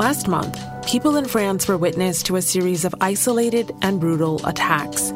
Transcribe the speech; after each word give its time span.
Last 0.00 0.28
month, 0.28 0.58
people 0.86 1.18
in 1.18 1.26
France 1.26 1.68
were 1.68 1.76
witness 1.76 2.22
to 2.22 2.36
a 2.36 2.40
series 2.40 2.86
of 2.86 2.94
isolated 3.02 3.70
and 3.82 4.00
brutal 4.00 4.40
attacks. 4.46 5.10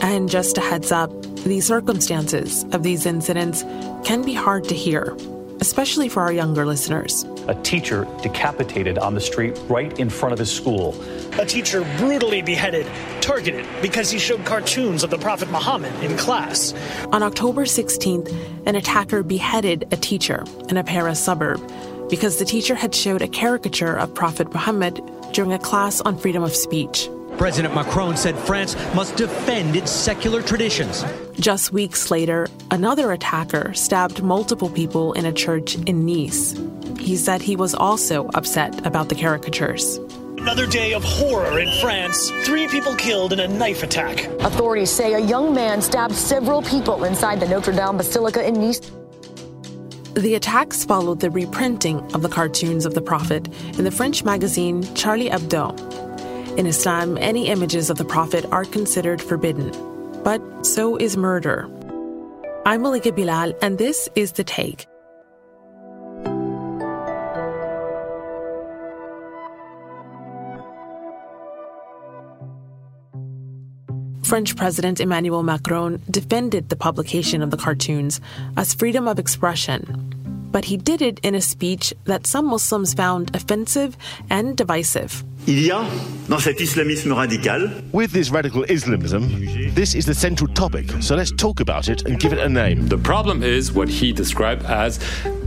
And 0.00 0.28
just 0.28 0.58
a 0.58 0.60
heads 0.60 0.90
up, 0.90 1.12
the 1.44 1.60
circumstances 1.60 2.64
of 2.72 2.82
these 2.82 3.06
incidents 3.06 3.62
can 4.04 4.22
be 4.22 4.34
hard 4.34 4.64
to 4.64 4.74
hear, 4.74 5.16
especially 5.60 6.08
for 6.08 6.24
our 6.24 6.32
younger 6.32 6.66
listeners. 6.66 7.24
A 7.46 7.54
teacher 7.62 8.04
decapitated 8.20 8.98
on 8.98 9.14
the 9.14 9.20
street 9.20 9.56
right 9.68 9.96
in 9.96 10.10
front 10.10 10.32
of 10.32 10.40
his 10.40 10.50
school. 10.52 11.00
A 11.38 11.46
teacher 11.46 11.86
brutally 11.96 12.42
beheaded, 12.42 12.88
targeted 13.20 13.64
because 13.80 14.10
he 14.10 14.18
showed 14.18 14.44
cartoons 14.44 15.04
of 15.04 15.10
the 15.10 15.18
Prophet 15.18 15.52
Muhammad 15.52 15.94
in 16.02 16.16
class. 16.16 16.74
On 17.12 17.22
October 17.22 17.64
16th, 17.64 18.34
an 18.66 18.74
attacker 18.74 19.22
beheaded 19.22 19.86
a 19.92 19.96
teacher 19.96 20.42
in 20.68 20.78
a 20.78 20.82
Paris 20.82 21.24
suburb 21.24 21.60
because 22.08 22.38
the 22.38 22.44
teacher 22.44 22.74
had 22.74 22.94
showed 22.94 23.22
a 23.22 23.28
caricature 23.28 23.96
of 23.96 24.14
Prophet 24.14 24.52
Muhammad 24.52 25.00
during 25.32 25.52
a 25.52 25.58
class 25.58 26.00
on 26.00 26.18
freedom 26.18 26.42
of 26.42 26.54
speech. 26.54 27.08
President 27.38 27.74
Macron 27.74 28.16
said 28.16 28.36
France 28.38 28.74
must 28.94 29.16
defend 29.16 29.76
its 29.76 29.90
secular 29.90 30.40
traditions. 30.40 31.04
Just 31.38 31.72
weeks 31.72 32.10
later, 32.10 32.48
another 32.70 33.12
attacker 33.12 33.74
stabbed 33.74 34.22
multiple 34.22 34.70
people 34.70 35.12
in 35.12 35.26
a 35.26 35.32
church 35.32 35.74
in 35.86 36.06
Nice. 36.06 36.54
He 36.98 37.16
said 37.16 37.42
he 37.42 37.56
was 37.56 37.74
also 37.74 38.28
upset 38.34 38.86
about 38.86 39.10
the 39.10 39.14
caricatures. 39.14 39.98
Another 40.38 40.66
day 40.66 40.94
of 40.94 41.02
horror 41.04 41.58
in 41.58 41.68
France. 41.80 42.30
Three 42.44 42.68
people 42.68 42.94
killed 42.94 43.32
in 43.32 43.40
a 43.40 43.48
knife 43.48 43.82
attack. 43.82 44.24
Authorities 44.40 44.90
say 44.90 45.14
a 45.14 45.18
young 45.18 45.54
man 45.54 45.82
stabbed 45.82 46.14
several 46.14 46.62
people 46.62 47.04
inside 47.04 47.40
the 47.40 47.48
Notre 47.48 47.72
Dame 47.72 47.96
Basilica 47.98 48.46
in 48.46 48.54
Nice. 48.54 48.80
The 50.16 50.34
attacks 50.34 50.82
followed 50.82 51.20
the 51.20 51.30
reprinting 51.30 51.98
of 52.14 52.22
the 52.22 52.30
cartoons 52.30 52.86
of 52.86 52.94
the 52.94 53.02
Prophet 53.02 53.48
in 53.76 53.84
the 53.84 53.90
French 53.90 54.24
magazine 54.24 54.82
Charlie 54.94 55.28
Hebdo. 55.28 55.78
In 56.56 56.66
Islam, 56.66 57.18
any 57.18 57.48
images 57.48 57.90
of 57.90 57.98
the 57.98 58.04
Prophet 58.06 58.46
are 58.46 58.64
considered 58.64 59.20
forbidden, 59.20 59.72
but 60.24 60.40
so 60.64 60.96
is 60.96 61.18
murder. 61.18 61.68
I'm 62.64 62.80
Malika 62.80 63.12
Bilal, 63.12 63.52
and 63.60 63.76
this 63.76 64.08
is 64.14 64.32
The 64.32 64.44
Take. 64.44 64.86
French 74.26 74.56
President 74.56 74.98
Emmanuel 75.00 75.44
Macron 75.44 76.02
defended 76.10 76.68
the 76.68 76.74
publication 76.74 77.42
of 77.42 77.52
the 77.52 77.56
cartoons 77.56 78.20
as 78.56 78.74
freedom 78.74 79.06
of 79.06 79.20
expression. 79.20 79.80
But 80.50 80.64
he 80.64 80.76
did 80.76 81.00
it 81.00 81.20
in 81.20 81.36
a 81.36 81.40
speech 81.40 81.94
that 82.06 82.26
some 82.26 82.46
Muslims 82.46 82.92
found 82.92 83.30
offensive 83.36 83.96
and 84.28 84.56
divisive. 84.56 85.22
Il 85.46 85.62
y 85.64 85.70
a, 85.70 85.88
dans 86.28 86.42
cet 86.42 86.60
islamisme 86.60 87.14
radical, 87.14 87.70
With 87.92 88.10
this 88.10 88.30
radical 88.30 88.64
Islamism, 88.64 89.28
this 89.76 89.94
is 89.94 90.06
the 90.06 90.14
central 90.14 90.52
topic, 90.54 90.90
so 91.00 91.14
let's 91.14 91.30
talk 91.30 91.60
about 91.60 91.88
it 91.88 92.02
and 92.04 92.18
give 92.18 92.32
it 92.32 92.40
a 92.40 92.48
name. 92.48 92.88
The 92.88 92.98
problem 92.98 93.44
is 93.44 93.72
what 93.72 93.88
he 93.88 94.12
described 94.12 94.64
as 94.64 94.98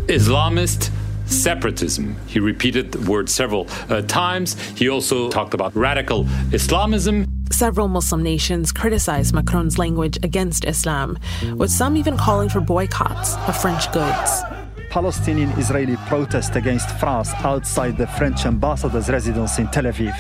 Islamist 0.08 0.90
separatism. 1.26 2.16
He 2.28 2.40
repeated 2.40 2.94
the 2.94 3.12
word 3.12 3.30
several 3.30 3.68
uh, 3.90 4.04
times. 4.04 4.56
He 4.78 4.88
also 4.88 5.30
talked 5.30 5.54
about 5.54 5.76
radical 5.76 6.26
Islamism. 6.54 7.26
Several 7.52 7.88
Muslim 7.88 8.24
nations 8.24 8.72
criticized 8.72 9.34
Macron's 9.34 9.78
language 9.78 10.18
against 10.24 10.66
Islam, 10.66 11.18
with 11.56 11.72
some 11.72 11.98
even 11.98 12.16
calling 12.18 12.50
for 12.50 12.62
boycotts 12.62 13.36
of 13.48 13.58
French 13.58 13.92
goods. 13.92 14.44
Palestinian 14.90 15.50
Israeli 15.52 15.98
protest 16.08 16.56
against 16.56 16.90
France 17.00 17.32
outside 17.44 17.98
the 17.98 18.08
French 18.08 18.46
ambassador's 18.46 19.10
residence 19.10 19.60
in 19.60 19.68
Tel 19.68 19.86
Aviv. 19.86 20.16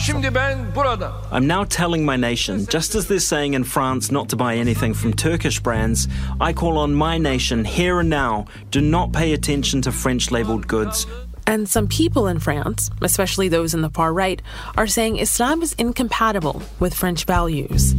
Şimdi 0.00 0.34
ben 0.34 0.58
burada. 0.74 1.12
I'm 1.32 1.48
now 1.48 1.64
telling 1.64 2.04
my 2.04 2.16
nation, 2.16 2.66
just 2.70 2.94
as 2.94 3.06
they're 3.06 3.18
saying 3.20 3.54
in 3.54 3.64
France 3.64 4.12
not 4.12 4.28
to 4.28 4.36
buy 4.36 4.56
anything 4.56 4.94
from 4.94 5.12
Turkish 5.12 5.60
brands, 5.60 6.08
I 6.40 6.52
call 6.52 6.78
on 6.78 6.94
my 6.94 7.18
nation 7.18 7.64
here 7.64 8.00
and 8.00 8.08
now 8.10 8.44
do 8.70 8.80
not 8.80 9.12
pay 9.12 9.32
attention 9.32 9.82
to 9.82 9.92
French 9.92 10.30
labeled 10.30 10.66
goods. 10.68 11.06
And 11.48 11.66
some 11.66 11.88
people 11.88 12.26
in 12.26 12.40
France, 12.40 12.90
especially 13.00 13.48
those 13.48 13.72
in 13.72 13.80
the 13.80 13.88
far 13.88 14.12
right, 14.12 14.42
are 14.76 14.86
saying 14.86 15.16
Islam 15.16 15.62
is 15.62 15.72
incompatible 15.78 16.62
with 16.78 16.92
French 16.92 17.24
values. 17.24 17.94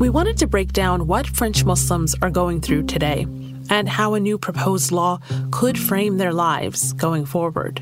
We 0.00 0.10
wanted 0.10 0.36
to 0.38 0.48
break 0.48 0.72
down 0.72 1.06
what 1.06 1.28
French 1.28 1.64
Muslims 1.64 2.16
are 2.22 2.30
going 2.30 2.60
through 2.60 2.86
today 2.86 3.24
and 3.70 3.88
how 3.88 4.14
a 4.14 4.20
new 4.20 4.36
proposed 4.36 4.90
law 4.90 5.20
could 5.52 5.78
frame 5.78 6.16
their 6.18 6.32
lives 6.32 6.92
going 6.94 7.24
forward. 7.24 7.80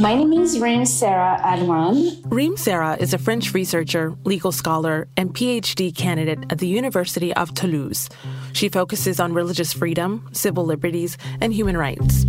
My 0.00 0.14
name 0.14 0.34
is 0.34 0.58
Rim 0.60 0.84
Sarah 0.84 1.40
Alouane. 1.42 2.20
Rim 2.26 2.58
Sarah 2.58 2.98
is 3.00 3.14
a 3.14 3.18
French 3.18 3.54
researcher, 3.54 4.14
legal 4.24 4.52
scholar, 4.52 5.08
and 5.16 5.34
PhD 5.34 5.96
candidate 5.96 6.44
at 6.50 6.58
the 6.58 6.68
University 6.68 7.32
of 7.32 7.54
Toulouse. 7.54 8.10
She 8.52 8.68
focuses 8.68 9.18
on 9.18 9.32
religious 9.32 9.72
freedom, 9.72 10.28
civil 10.32 10.66
liberties, 10.66 11.16
and 11.40 11.54
human 11.54 11.78
rights. 11.78 12.26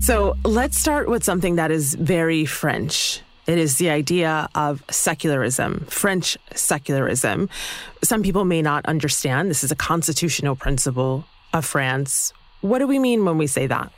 So 0.00 0.34
let's 0.44 0.80
start 0.80 1.08
with 1.08 1.22
something 1.22 1.56
that 1.56 1.70
is 1.70 1.94
very 1.94 2.46
French. 2.46 3.20
It 3.46 3.58
is 3.58 3.76
the 3.76 3.90
idea 3.90 4.48
of 4.54 4.82
secularism, 4.90 5.84
French 5.90 6.38
secularism. 6.54 7.50
Some 8.02 8.22
people 8.22 8.46
may 8.46 8.62
not 8.62 8.86
understand 8.86 9.50
this 9.50 9.62
is 9.62 9.70
a 9.70 9.76
constitutional 9.76 10.56
principle 10.56 11.26
of 11.52 11.66
France. 11.66 12.32
What 12.62 12.78
do 12.78 12.86
we 12.86 12.98
mean 12.98 13.26
when 13.26 13.36
we 13.36 13.46
say 13.46 13.66
that? 13.66 13.92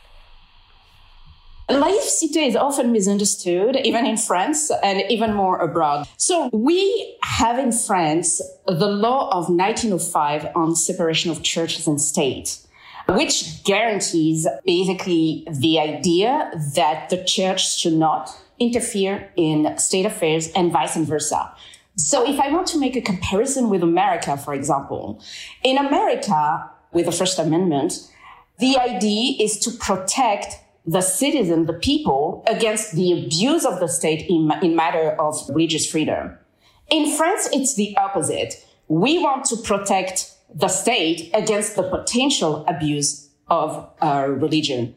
Laïcité 1.71 2.49
is 2.49 2.57
often 2.57 2.91
misunderstood, 2.91 3.77
even 3.77 4.05
in 4.05 4.17
France 4.17 4.73
and 4.83 5.03
even 5.09 5.33
more 5.33 5.59
abroad. 5.59 6.09
So 6.17 6.51
we 6.53 7.17
have 7.23 7.59
in 7.61 7.71
France 7.71 8.43
the 8.67 8.89
law 8.89 9.31
of 9.31 9.49
1905 9.49 10.49
on 10.57 10.75
separation 10.75 11.31
of 11.31 11.43
churches 11.43 11.87
and 11.87 12.01
state, 12.01 12.59
which 13.09 13.65
guarantees 13.65 14.47
basically 14.65 15.47
the 15.51 15.79
idea 15.79 16.51
that 16.75 17.11
the 17.11 17.23
church 17.25 17.79
should 17.79 17.95
not 17.95 18.31
interfere 18.59 19.31
in 19.37 19.77
state 19.79 20.07
affairs 20.07 20.49
and 20.55 20.73
vice 20.73 20.97
versa. 20.97 21.53
So 21.97 22.29
if 22.29 22.41
I 22.41 22.51
want 22.51 22.67
to 22.69 22.79
make 22.79 22.97
a 22.97 23.01
comparison 23.01 23.69
with 23.69 23.83
America, 23.83 24.37
for 24.37 24.55
example, 24.55 25.21
in 25.63 25.77
America, 25.77 26.71
with 26.93 27.07
the 27.07 27.13
First 27.13 27.39
Amendment, 27.39 28.09
the 28.59 28.79
idea 28.79 29.43
is 29.43 29.59
to 29.61 29.71
protect 29.71 30.61
the 30.87 31.01
citizen, 31.01 31.67
the 31.67 31.73
people, 31.73 32.45
against 32.47 32.93
the 32.93 33.13
abuse 33.13 33.65
of 33.65 33.81
the 33.81 33.89
state 33.89 34.27
in, 34.29 34.51
in 34.63 34.75
matter 34.75 35.11
of 35.21 35.37
religious 35.49 35.89
freedom. 35.89 36.37
In 36.91 37.17
France, 37.17 37.49
it's 37.53 37.75
the 37.75 37.97
opposite. 37.97 38.67
We 38.89 39.19
want 39.19 39.45
to 39.47 39.57
protect 39.57 40.31
the 40.55 40.69
state 40.69 41.31
against 41.35 41.77
the 41.77 41.83
potential 41.83 42.65
abuse 42.67 43.31
of 43.49 43.91
uh, 44.01 44.27
religion. 44.29 44.97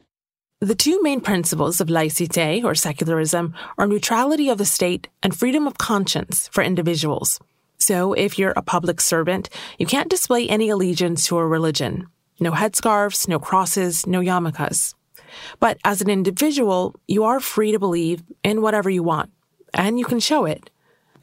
The 0.62 0.76
two 0.76 1.02
main 1.02 1.22
principles 1.22 1.82
of 1.82 1.90
laïcité 1.90 2.64
or 2.64 2.76
secularism 2.76 3.54
are 3.78 3.88
neutrality 3.88 4.50
of 4.50 4.58
the 4.58 4.66
state 4.66 5.10
and 5.22 5.38
freedom 5.38 5.68
of 5.68 5.78
conscience 5.78 6.48
for 6.48 6.64
individuals. 6.64 7.40
So 7.78 8.14
if 8.14 8.40
you're 8.40 8.54
a 8.56 8.62
public 8.62 9.02
servant, 9.02 9.50
you 9.78 9.86
can't 9.86 10.10
display 10.10 10.48
any 10.48 10.70
allegiance 10.70 11.28
to 11.28 11.38
a 11.38 11.46
religion. 11.46 12.08
No 12.40 12.52
headscarves, 12.52 13.28
no 13.28 13.38
crosses, 13.38 14.08
no 14.08 14.22
yarmulkes. 14.22 14.96
But 15.60 15.78
as 15.84 16.02
an 16.02 16.10
individual, 16.10 16.96
you 17.08 17.26
are 17.26 17.40
free 17.40 17.72
to 17.74 17.80
believe 17.80 18.24
in 18.44 18.62
whatever 18.62 18.90
you 18.90 19.04
want, 19.04 19.32
and 19.74 20.00
you 20.00 20.06
can 20.06 20.20
show 20.20 20.46
it. 20.46 20.70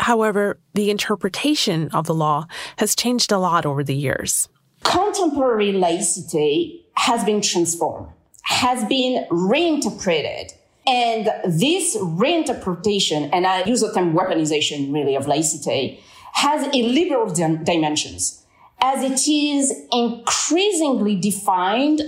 However, 0.02 0.58
the 0.74 0.90
interpretation 0.90 1.88
of 1.90 2.06
the 2.06 2.14
law 2.14 2.46
has 2.78 2.96
changed 2.96 3.30
a 3.30 3.38
lot 3.38 3.64
over 3.64 3.84
the 3.84 3.94
years. 3.94 4.48
Contemporary 4.82 5.72
laicity 5.72 6.84
has 6.94 7.24
been 7.24 7.40
transformed, 7.40 8.08
has 8.42 8.84
been 8.86 9.24
reinterpreted. 9.30 10.52
And 10.88 11.30
this 11.44 11.96
reinterpretation, 11.96 13.30
and 13.32 13.46
I 13.46 13.62
use 13.62 13.82
the 13.82 13.92
term 13.92 14.12
weaponization 14.12 14.92
really 14.92 15.14
of 15.14 15.28
laicity, 15.28 16.00
has 16.32 16.66
illiberal 16.74 17.32
dim- 17.32 17.62
dimensions 17.62 18.44
as 18.80 19.04
it 19.04 19.28
is 19.30 19.72
increasingly 19.92 21.14
defined 21.14 22.02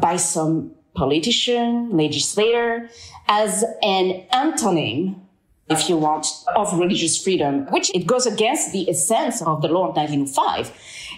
by 0.00 0.16
some 0.16 0.70
politician, 0.94 1.90
legislator, 1.90 2.88
as 3.26 3.64
an 3.82 4.24
antonym, 4.32 5.23
if 5.68 5.88
you 5.88 5.96
want, 5.96 6.26
of 6.56 6.78
religious 6.78 7.22
freedom, 7.22 7.66
which 7.70 7.94
it 7.94 8.06
goes 8.06 8.26
against 8.26 8.72
the 8.72 8.88
essence 8.88 9.40
of 9.42 9.62
the 9.62 9.68
law 9.68 9.88
of 9.88 9.96
1905. 9.96 10.72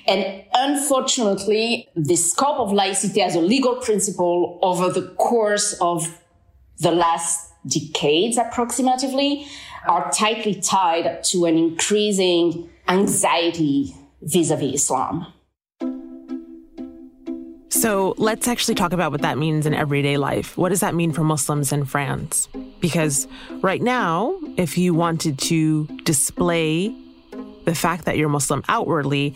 And 0.07 0.45
unfortunately, 0.55 1.89
the 1.97 2.17
scope 2.17 2.59
of 2.59 2.73
laicity 2.73 3.23
as 3.23 3.35
a 3.35 3.41
legal 3.41 3.77
principle 3.77 4.59
over 4.63 4.89
the 4.89 5.09
course 5.17 5.77
of 5.81 6.21
the 6.79 6.93
last 6.93 7.53
decades 7.67 8.37
approximately 8.37 9.47
are 9.89 10.11
tightly 10.13 10.55
tied 10.55 11.25
to 11.25 11.47
an 11.47 11.57
increasing 11.57 12.71
anxiety 12.89 13.95
vis-a-vis 14.23 14.75
Islam. 14.75 15.27
So 17.77 18.15
let's 18.17 18.49
actually 18.49 18.75
talk 18.75 18.95
about 18.95 19.13
what 19.13 19.21
that 19.21 19.37
means 19.37 19.67
in 19.67 19.75
everyday 19.75 20.17
life. 20.17 20.57
What 20.57 20.71
does 20.71 20.81
that 20.81 20.95
mean 20.95 21.13
for 21.13 21.23
Muslims 21.23 21.73
in 21.73 21.85
France? 21.85 22.49
Because 22.81 23.29
right 23.61 23.83
now, 23.83 24.35
if 24.57 24.79
you 24.79 24.95
wanted 24.95 25.39
to 25.41 25.87
display 26.05 26.97
the 27.67 27.75
fact 27.75 28.07
that 28.07 28.17
you're 28.17 28.31
Muslim 28.31 28.65
outwardly, 28.69 29.35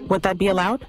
would 0.00 0.22
that 0.22 0.36
be 0.36 0.48
allowed? 0.48 0.84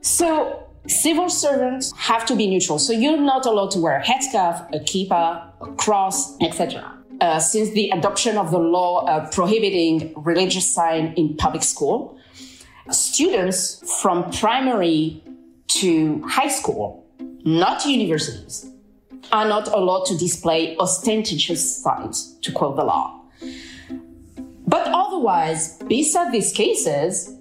So 0.00 0.66
civil 0.86 1.28
servants 1.28 1.92
have 1.98 2.24
to 2.26 2.34
be 2.34 2.46
neutral. 2.46 2.78
So 2.78 2.94
you're 2.94 3.20
not 3.20 3.44
allowed 3.44 3.72
to 3.72 3.78
wear 3.78 3.98
a 3.98 4.02
headscarf, 4.02 4.66
a 4.74 4.78
kippah, 4.78 5.52
a 5.60 5.72
cross, 5.74 6.34
etc. 6.40 6.96
Uh, 7.20 7.38
since 7.38 7.70
the 7.72 7.90
adoption 7.90 8.38
of 8.38 8.50
the 8.50 8.58
law 8.58 9.04
uh, 9.04 9.28
prohibiting 9.28 10.14
religious 10.16 10.74
sign 10.74 11.12
in 11.18 11.36
public 11.36 11.62
school, 11.62 12.16
students 12.90 13.82
from 14.00 14.30
primary 14.30 15.22
to 15.68 16.22
high 16.26 16.48
school, 16.48 17.06
not 17.44 17.84
universities, 17.86 18.66
are 19.30 19.48
not 19.48 19.68
allowed 19.68 20.04
to 20.06 20.16
display 20.16 20.76
ostentatious 20.78 21.82
signs, 21.82 22.36
to 22.42 22.52
quote 22.52 22.76
the 22.76 22.84
law. 22.84 23.20
But 24.66 24.88
otherwise, 24.88 25.78
beside 25.88 26.32
these 26.32 26.52
cases, 26.52 27.36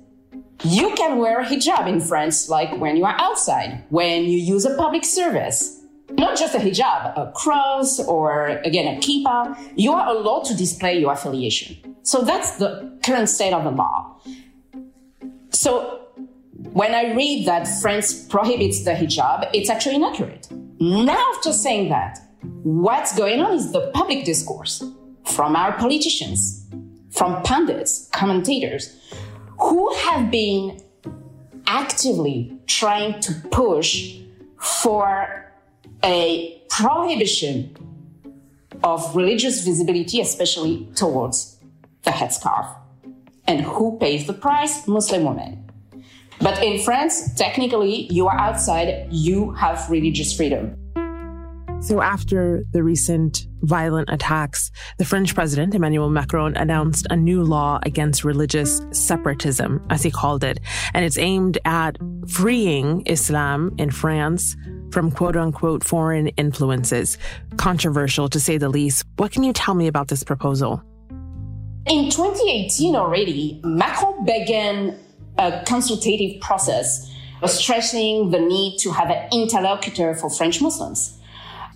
you 0.63 0.93
can 0.95 1.17
wear 1.17 1.39
a 1.39 1.45
hijab 1.45 1.87
in 1.87 1.99
France, 1.99 2.49
like 2.49 2.77
when 2.77 2.95
you 2.95 3.05
are 3.05 3.15
outside, 3.19 3.83
when 3.89 4.25
you 4.25 4.37
use 4.37 4.65
a 4.65 4.75
public 4.75 5.05
service. 5.05 5.79
Not 6.11 6.37
just 6.37 6.53
a 6.53 6.59
hijab, 6.59 7.17
a 7.17 7.31
cross, 7.31 7.99
or 7.99 8.47
again, 8.65 8.97
a 8.97 8.99
kippah. 8.99 9.57
You 9.75 9.93
are 9.93 10.07
allowed 10.13 10.43
to 10.45 10.55
display 10.55 10.99
your 10.99 11.13
affiliation. 11.13 11.77
So 12.03 12.21
that's 12.21 12.57
the 12.57 12.99
current 13.03 13.29
state 13.29 13.53
of 13.53 13.63
the 13.63 13.71
law. 13.71 14.19
So 15.51 16.01
when 16.73 16.93
I 16.93 17.13
read 17.13 17.47
that 17.47 17.67
France 17.81 18.13
prohibits 18.25 18.83
the 18.83 18.91
hijab, 18.91 19.49
it's 19.53 19.69
actually 19.69 19.95
inaccurate. 19.95 20.47
Now, 20.79 21.31
after 21.35 21.53
saying 21.53 21.89
that, 21.89 22.19
what's 22.63 23.15
going 23.15 23.41
on 23.41 23.53
is 23.55 23.71
the 23.71 23.91
public 23.93 24.25
discourse 24.25 24.83
from 25.25 25.55
our 25.55 25.73
politicians, 25.73 26.65
from 27.11 27.41
pundits, 27.43 28.09
commentators, 28.13 28.97
who 29.59 29.93
have 29.95 30.31
been 30.31 30.81
actively 31.67 32.57
trying 32.67 33.19
to 33.21 33.33
push 33.51 34.17
for 34.57 35.51
a 36.03 36.61
prohibition 36.69 37.75
of 38.83 39.15
religious 39.15 39.63
visibility, 39.63 40.21
especially 40.21 40.87
towards 40.95 41.57
the 42.03 42.11
headscarf. 42.11 42.75
And 43.45 43.61
who 43.61 43.97
pays 43.99 44.27
the 44.27 44.33
price? 44.33 44.87
Muslim 44.87 45.25
women. 45.25 45.60
But 46.41 46.63
in 46.63 46.79
France, 46.83 47.33
technically, 47.35 48.07
you 48.11 48.27
are 48.27 48.37
outside, 48.37 49.07
you 49.11 49.51
have 49.51 49.89
religious 49.89 50.35
freedom. 50.35 50.75
So, 51.81 52.01
after 52.01 52.63
the 52.73 52.83
recent 52.83 53.47
violent 53.61 54.09
attacks, 54.11 54.69
the 54.97 55.05
French 55.05 55.33
president, 55.33 55.73
Emmanuel 55.73 56.09
Macron, 56.09 56.55
announced 56.55 57.07
a 57.09 57.15
new 57.15 57.43
law 57.43 57.79
against 57.83 58.23
religious 58.23 58.81
separatism, 58.91 59.83
as 59.89 60.03
he 60.03 60.11
called 60.11 60.43
it. 60.43 60.59
And 60.93 61.05
it's 61.05 61.17
aimed 61.17 61.57
at 61.65 61.97
freeing 62.27 63.01
Islam 63.07 63.73
in 63.79 63.89
France 63.89 64.55
from 64.91 65.09
quote 65.11 65.35
unquote 65.35 65.83
foreign 65.83 66.27
influences. 66.29 67.17
Controversial 67.57 68.29
to 68.29 68.39
say 68.39 68.57
the 68.57 68.69
least. 68.69 69.03
What 69.17 69.31
can 69.31 69.43
you 69.43 69.53
tell 69.53 69.73
me 69.73 69.87
about 69.87 70.07
this 70.07 70.23
proposal? 70.23 70.83
In 71.87 72.11
2018 72.11 72.95
already, 72.95 73.59
Macron 73.63 74.23
began 74.23 74.99
a 75.41 75.63
consultative 75.65 76.39
process 76.41 77.11
stressing 77.47 78.29
the 78.29 78.39
need 78.39 78.77
to 78.77 78.91
have 78.91 79.09
an 79.09 79.27
interlocutor 79.31 80.13
for 80.13 80.29
French 80.29 80.61
Muslims. 80.61 81.17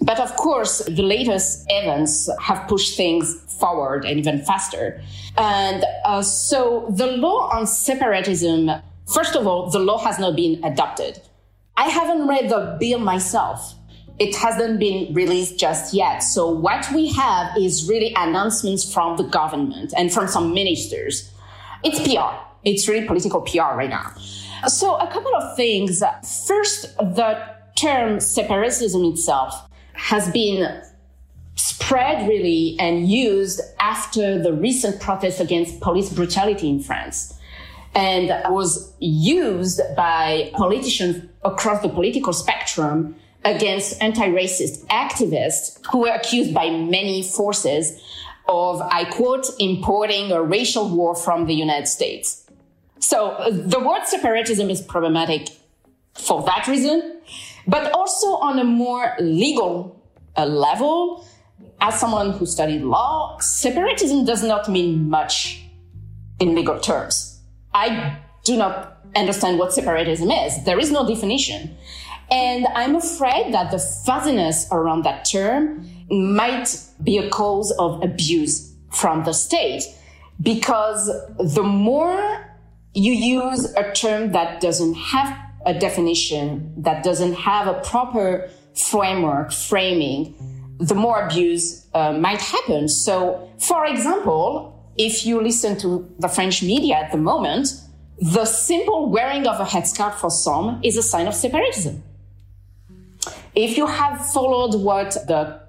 But 0.01 0.19
of 0.19 0.35
course, 0.35 0.79
the 0.85 1.01
latest 1.01 1.65
events 1.69 2.29
have 2.41 2.67
pushed 2.67 2.95
things 2.95 3.41
forward 3.59 4.05
and 4.05 4.19
even 4.19 4.43
faster. 4.43 5.01
And 5.37 5.83
uh, 6.05 6.21
so 6.21 6.85
the 6.89 7.07
law 7.07 7.49
on 7.49 7.65
separatism, 7.65 8.69
first 9.11 9.35
of 9.35 9.47
all, 9.47 9.69
the 9.69 9.79
law 9.79 9.97
has 9.99 10.19
not 10.19 10.35
been 10.35 10.63
adopted. 10.63 11.19
I 11.77 11.89
haven't 11.89 12.27
read 12.27 12.49
the 12.49 12.77
bill 12.79 12.99
myself. 12.99 13.73
It 14.19 14.35
hasn't 14.35 14.79
been 14.79 15.13
released 15.13 15.59
just 15.59 15.93
yet. 15.93 16.19
So 16.19 16.49
what 16.49 16.87
we 16.93 17.11
have 17.13 17.57
is 17.57 17.89
really 17.89 18.13
announcements 18.15 18.93
from 18.93 19.17
the 19.17 19.23
government 19.23 19.93
and 19.97 20.11
from 20.11 20.27
some 20.27 20.53
ministers. 20.53 21.31
It's 21.83 21.99
PR. 22.01 22.44
It's 22.65 22.87
really 22.87 23.05
political 23.05 23.41
PR 23.41 23.75
right 23.75 23.89
now. 23.89 24.13
So 24.67 24.95
a 24.95 25.07
couple 25.07 25.35
of 25.35 25.55
things. 25.55 26.03
First, 26.47 26.97
the 26.97 27.41
term 27.75 28.19
separatism 28.19 29.05
itself 29.05 29.53
has 29.93 30.29
been 30.31 30.81
spread 31.55 32.27
really 32.27 32.75
and 32.79 33.07
used 33.09 33.61
after 33.79 34.41
the 34.41 34.51
recent 34.51 34.99
protests 34.99 35.39
against 35.39 35.79
police 35.79 36.11
brutality 36.11 36.69
in 36.69 36.79
France 36.81 37.33
and 37.93 38.27
was 38.51 38.93
used 38.99 39.79
by 39.95 40.51
politicians 40.53 41.23
across 41.43 41.81
the 41.81 41.89
political 41.89 42.33
spectrum 42.33 43.15
against 43.45 44.01
anti-racist 44.01 44.85
activists 44.87 45.79
who 45.91 45.99
were 45.99 46.09
accused 46.09 46.53
by 46.53 46.69
many 46.69 47.21
forces 47.21 48.01
of, 48.49 48.81
I 48.81 49.05
quote, 49.05 49.47
importing 49.59 50.31
a 50.31 50.41
racial 50.41 50.89
war 50.89 51.15
from 51.15 51.45
the 51.45 51.53
United 51.53 51.87
States. 51.87 52.44
So 52.99 53.29
uh, 53.31 53.49
the 53.51 53.79
word 53.79 54.05
separatism 54.05 54.69
is 54.69 54.81
problematic 54.81 55.49
for 56.13 56.43
that 56.43 56.67
reason, 56.67 57.21
but 57.67 57.91
also 57.91 58.35
on 58.37 58.59
a 58.59 58.63
more 58.63 59.15
legal 59.19 60.01
uh, 60.35 60.45
level. 60.45 61.25
As 61.81 61.99
someone 61.99 62.31
who 62.31 62.45
studied 62.45 62.81
law, 62.81 63.37
separatism 63.39 64.25
does 64.25 64.43
not 64.43 64.69
mean 64.69 65.09
much 65.09 65.61
in 66.39 66.55
legal 66.55 66.79
terms. 66.79 67.41
I 67.73 68.17
do 68.43 68.55
not 68.55 68.97
understand 69.15 69.59
what 69.59 69.73
separatism 69.73 70.31
is. 70.31 70.63
There 70.63 70.79
is 70.79 70.91
no 70.91 71.07
definition. 71.07 71.75
And 72.31 72.65
I'm 72.73 72.95
afraid 72.95 73.53
that 73.53 73.71
the 73.71 73.79
fuzziness 74.05 74.67
around 74.71 75.03
that 75.03 75.25
term 75.25 75.87
might 76.09 76.75
be 77.03 77.17
a 77.17 77.29
cause 77.29 77.71
of 77.77 78.03
abuse 78.03 78.73
from 78.91 79.23
the 79.25 79.33
state 79.33 79.83
because 80.41 81.05
the 81.39 81.63
more 81.63 82.44
you 82.95 83.11
use 83.11 83.65
a 83.73 83.91
term 83.91 84.31
that 84.31 84.61
doesn't 84.61 84.95
have 84.95 85.37
a 85.65 85.73
definition, 85.73 86.73
that 86.81 87.03
doesn't 87.03 87.33
have 87.33 87.67
a 87.67 87.81
proper 87.81 88.49
framework, 88.73 89.51
framing, 89.51 90.33
the 90.79 90.95
more 90.95 91.25
abuse 91.25 91.87
uh, 91.93 92.13
might 92.13 92.41
happen. 92.41 92.87
So, 92.87 93.49
for 93.59 93.85
example, 93.85 94.93
if 94.97 95.25
you 95.25 95.41
listen 95.41 95.77
to 95.79 96.09
the 96.19 96.29
French 96.29 96.63
media 96.63 96.95
at 96.95 97.11
the 97.11 97.17
moment, 97.17 97.67
the 98.19 98.45
simple 98.45 99.09
wearing 99.09 99.45
of 99.45 99.59
a 99.59 99.65
headscarf 99.65 100.13
for 100.13 100.29
some 100.29 100.79
is 100.83 100.95
a 100.95 101.03
sign 101.03 101.27
of 101.27 101.33
separatism. 101.33 102.01
If 103.53 103.77
you 103.77 103.87
have 103.87 104.25
followed 104.27 104.79
what 104.79 105.11
the 105.27 105.61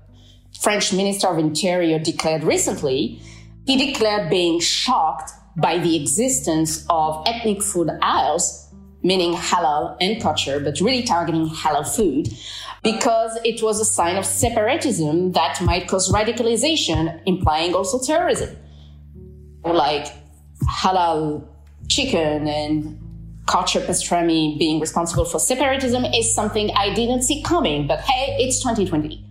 French 0.61 0.93
Minister 0.93 1.29
of 1.29 1.39
Interior 1.39 1.99
declared 1.99 2.45
recently, 2.45 3.21
he 3.67 3.77
declared 3.77 4.31
being 4.31 4.61
shocked 4.61 5.33
by 5.57 5.79
the 5.79 5.97
existence 5.97 6.87
of 6.91 7.23
ethnic 7.27 7.63
food 7.63 7.91
aisles, 8.03 8.73
meaning 9.03 9.35
halal 9.35 9.97
and 10.01 10.23
kosher, 10.23 10.61
but 10.61 10.81
really 10.81 11.03
targeting 11.03 11.49
halal 11.49 11.87
food, 11.87 12.29
because 12.83 13.39
it 13.45 13.63
was 13.63 13.81
a 13.81 13.85
sign 13.85 14.17
of 14.17 14.25
separatism 14.27 15.33
that 15.33 15.61
might 15.63 15.89
cause 15.89 16.13
radicalization, 16.13 17.21
implying 17.27 17.75
also 17.75 17.99
terrorism. 18.05 18.57
Like 19.65 20.07
halal 20.65 21.47
chicken 21.89 22.47
and 22.49 23.01
kosher 23.47 23.81
pastrami 23.81 24.59
being 24.59 24.81
responsible 24.81 25.25
for 25.25 25.39
separatism 25.39 26.05
is 26.05 26.35
something 26.35 26.71
I 26.77 26.93
didn't 26.95 27.23
see 27.23 27.43
coming, 27.43 27.87
but 27.87 28.01
hey, 28.01 28.37
it's 28.39 28.59
2020. 28.61 29.25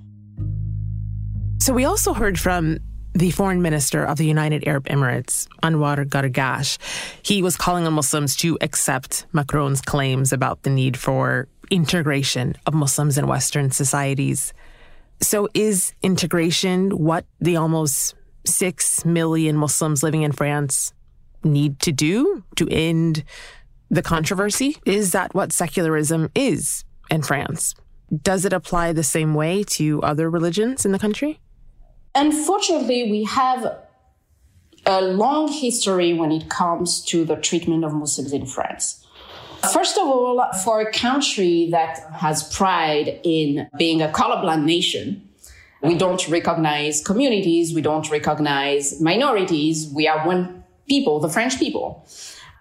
So 1.60 1.74
we 1.74 1.86
also 1.86 2.14
heard 2.14 2.40
from 2.40 2.80
the 3.16 3.32
foreign 3.32 3.62
minister 3.62 4.04
of 4.04 4.18
the 4.18 4.26
United 4.26 4.68
Arab 4.68 4.86
Emirates, 4.88 5.48
Anwar 5.64 6.06
Gargash. 6.06 6.78
He 7.24 7.42
was 7.42 7.56
calling 7.56 7.88
on 7.88 7.94
Muslims 7.94 8.36
to 8.38 8.58
accept 8.60 9.26
Macron's 9.32 9.82
claims 9.82 10.34
about 10.34 10.64
the 10.64 10.70
need 10.70 10.98
for 10.98 11.48
integration 11.72 12.56
of 12.66 12.74
Muslims 12.74 13.18
in 13.18 13.26
Western 13.26 13.72
societies. 13.72 14.54
So 15.22 15.48
is 15.54 15.94
integration 16.04 16.92
what 16.92 17.26
the 17.40 17.56
almost 17.56 18.16
6 18.46 19.06
million 19.06 19.56
Muslims 19.56 20.04
living 20.04 20.24
in 20.24 20.34
France 20.34 20.94
need 21.42 21.80
to 21.80 21.94
do 21.94 22.44
to 22.58 22.68
end 22.70 23.24
the 23.90 24.02
controversy? 24.02 24.76
Is 24.86 25.14
that 25.14 25.34
what 25.34 25.54
secularism 25.54 26.30
is 26.36 26.84
in 27.10 27.22
France? 27.22 27.76
Does 28.22 28.44
it 28.44 28.52
apply 28.52 28.92
the 28.92 29.04
same 29.04 29.34
way 29.34 29.64
to 29.64 30.02
other 30.02 30.30
religions 30.30 30.86
in 30.86 30.92
the 30.92 31.00
country? 31.00 31.40
Unfortunately, 32.16 33.12
we 33.12 33.26
have 33.26 33.78
a 34.86 35.02
long 35.02 35.52
history 35.52 36.14
when 36.14 36.32
it 36.32 36.50
comes 36.50 37.02
to 37.06 37.26
the 37.26 37.36
treatment 37.36 37.84
of 37.84 37.94
Muslims 37.94 38.32
in 38.32 38.46
France. 38.46 39.06
First 39.74 39.98
of 39.98 40.08
all, 40.08 40.48
for 40.64 40.80
a 40.80 40.92
country 40.92 41.68
that 41.72 42.00
has 42.14 42.56
pride 42.56 43.20
in 43.24 43.68
being 43.78 44.02
a 44.02 44.08
colorblind 44.08 44.64
nation, 44.64 45.28
we 45.82 45.96
don't 45.98 46.26
recognize 46.30 47.04
communities, 47.04 47.74
we 47.74 47.82
don't 47.82 48.10
recognize 48.10 49.02
minorities. 49.02 49.92
We 49.94 50.08
are 50.08 50.26
one 50.26 50.64
people, 50.88 51.20
the 51.20 51.30
French 51.30 51.60
people. 51.60 52.08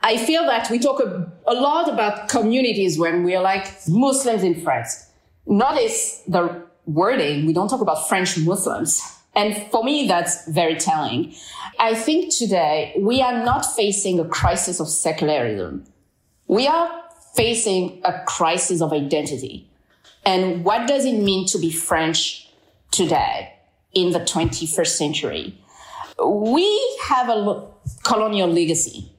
I 0.03 0.17
feel 0.17 0.45
that 0.47 0.69
we 0.71 0.79
talk 0.79 1.01
a, 1.01 1.33
a 1.47 1.55
lot 1.55 1.89
about 1.89 2.29
communities 2.29 2.99
when 2.99 3.23
we 3.23 3.35
are 3.37 3.43
like 3.43 3.67
Muslims 3.89 4.43
in 4.43 4.63
France. 4.63 5.09
Notice 5.47 6.23
the 6.27 6.65
wording. 6.87 7.47
We 7.47 7.53
don't 7.53 7.69
talk 7.69 7.81
about 7.81 8.09
French 8.09 8.37
Muslims. 8.39 9.01
And 9.37 9.71
for 9.71 9.83
me, 9.83 10.07
that's 10.07 10.47
very 10.49 10.77
telling. 10.77 11.35
I 11.79 11.95
think 11.95 12.35
today 12.35 12.95
we 12.99 13.21
are 13.21 13.45
not 13.45 13.67
facing 13.75 14.21
a 14.21 14.25
crisis 14.25 14.81
of 14.81 14.89
secularism. 14.89 15.85
We 16.47 16.67
are 16.67 17.03
facing 17.35 18.01
a 18.05 18.23
crisis 18.27 18.81
of 18.81 18.93
identity. 18.93 19.69
And 20.25 20.65
what 20.65 20.87
does 20.87 21.05
it 21.05 21.19
mean 21.19 21.47
to 21.49 21.59
be 21.59 21.71
French 21.71 22.49
today 22.91 23.53
in 23.93 24.13
the 24.13 24.21
21st 24.21 24.87
century? 24.87 25.59
We 26.25 26.99
have 27.09 27.29
a 27.29 27.67
colonial 28.05 28.49
legacy 28.49 29.11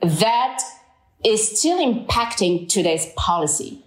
that 0.00 0.58
is 1.24 1.58
still 1.58 1.78
impacting 1.78 2.68
today's 2.68 3.06
policy. 3.16 3.84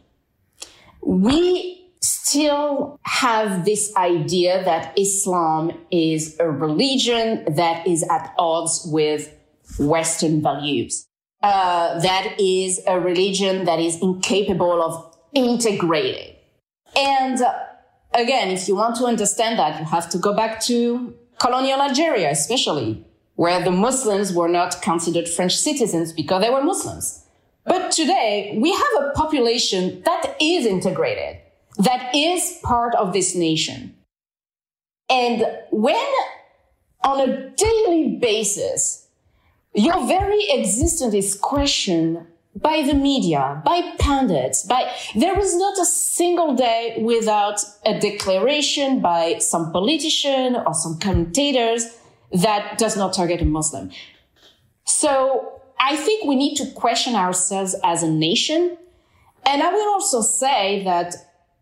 We 1.01 1.74
still 2.05 2.99
have 3.03 3.65
this 3.65 3.93
idea 3.95 4.63
that 4.63 4.97
Islam 4.97 5.71
is 5.91 6.37
a 6.39 6.49
religion 6.49 7.45
that 7.55 7.87
is 7.87 8.03
at 8.09 8.33
odds 8.37 8.87
with 8.91 9.33
Western 9.79 10.41
values. 10.41 11.07
Uh, 11.41 11.99
that 11.99 12.39
is 12.39 12.81
a 12.87 12.99
religion 12.99 13.65
that 13.65 13.79
is 13.79 14.01
incapable 14.01 14.81
of 14.81 15.15
integrating. 15.33 16.35
And 16.95 17.41
uh, 17.41 17.53
again, 18.13 18.49
if 18.49 18.67
you 18.67 18.75
want 18.75 18.95
to 18.97 19.05
understand 19.05 19.59
that, 19.59 19.79
you 19.79 19.85
have 19.85 20.09
to 20.09 20.17
go 20.17 20.33
back 20.33 20.61
to 20.61 21.13
colonial 21.39 21.81
Algeria, 21.81 22.31
especially, 22.31 23.05
where 23.35 23.63
the 23.63 23.71
Muslims 23.71 24.33
were 24.33 24.47
not 24.47 24.81
considered 24.81 25.27
French 25.27 25.55
citizens 25.57 26.13
because 26.13 26.41
they 26.41 26.49
were 26.49 26.63
Muslims. 26.63 27.25
But 27.65 27.91
today, 27.91 28.57
we 28.61 28.71
have 28.71 28.93
a 29.01 29.11
population 29.15 30.01
that 30.05 30.35
is 30.39 30.65
integrated, 30.65 31.37
that 31.77 32.13
is 32.15 32.59
part 32.63 32.95
of 32.95 33.13
this 33.13 33.35
nation. 33.35 33.95
And 35.09 35.45
when 35.71 36.11
on 37.03 37.29
a 37.29 37.49
daily 37.51 38.17
basis, 38.19 39.07
your 39.73 40.07
very 40.07 40.43
existence 40.49 41.13
is 41.13 41.35
questioned 41.35 42.25
by 42.55 42.81
the 42.83 42.93
media, 42.93 43.61
by 43.65 43.93
pundits, 43.99 44.63
by, 44.65 44.89
there 45.13 45.37
is 45.37 45.55
not 45.57 45.77
a 45.77 45.85
single 45.85 46.55
day 46.55 46.97
without 47.01 47.59
a 47.85 47.99
declaration 47.99 49.01
by 49.01 49.37
some 49.39 49.71
politician 49.73 50.55
or 50.55 50.73
some 50.73 50.97
commentators 50.99 51.97
that 52.31 52.77
does 52.77 52.95
not 52.95 53.13
target 53.13 53.41
a 53.41 53.45
Muslim. 53.45 53.91
So 54.85 55.61
I 55.79 55.97
think 55.97 56.25
we 56.25 56.35
need 56.35 56.55
to 56.55 56.71
question 56.71 57.15
ourselves 57.15 57.75
as 57.83 58.03
a 58.03 58.09
nation. 58.09 58.77
And 59.45 59.61
I 59.61 59.71
will 59.73 59.89
also 59.89 60.21
say 60.21 60.83
that 60.85 61.13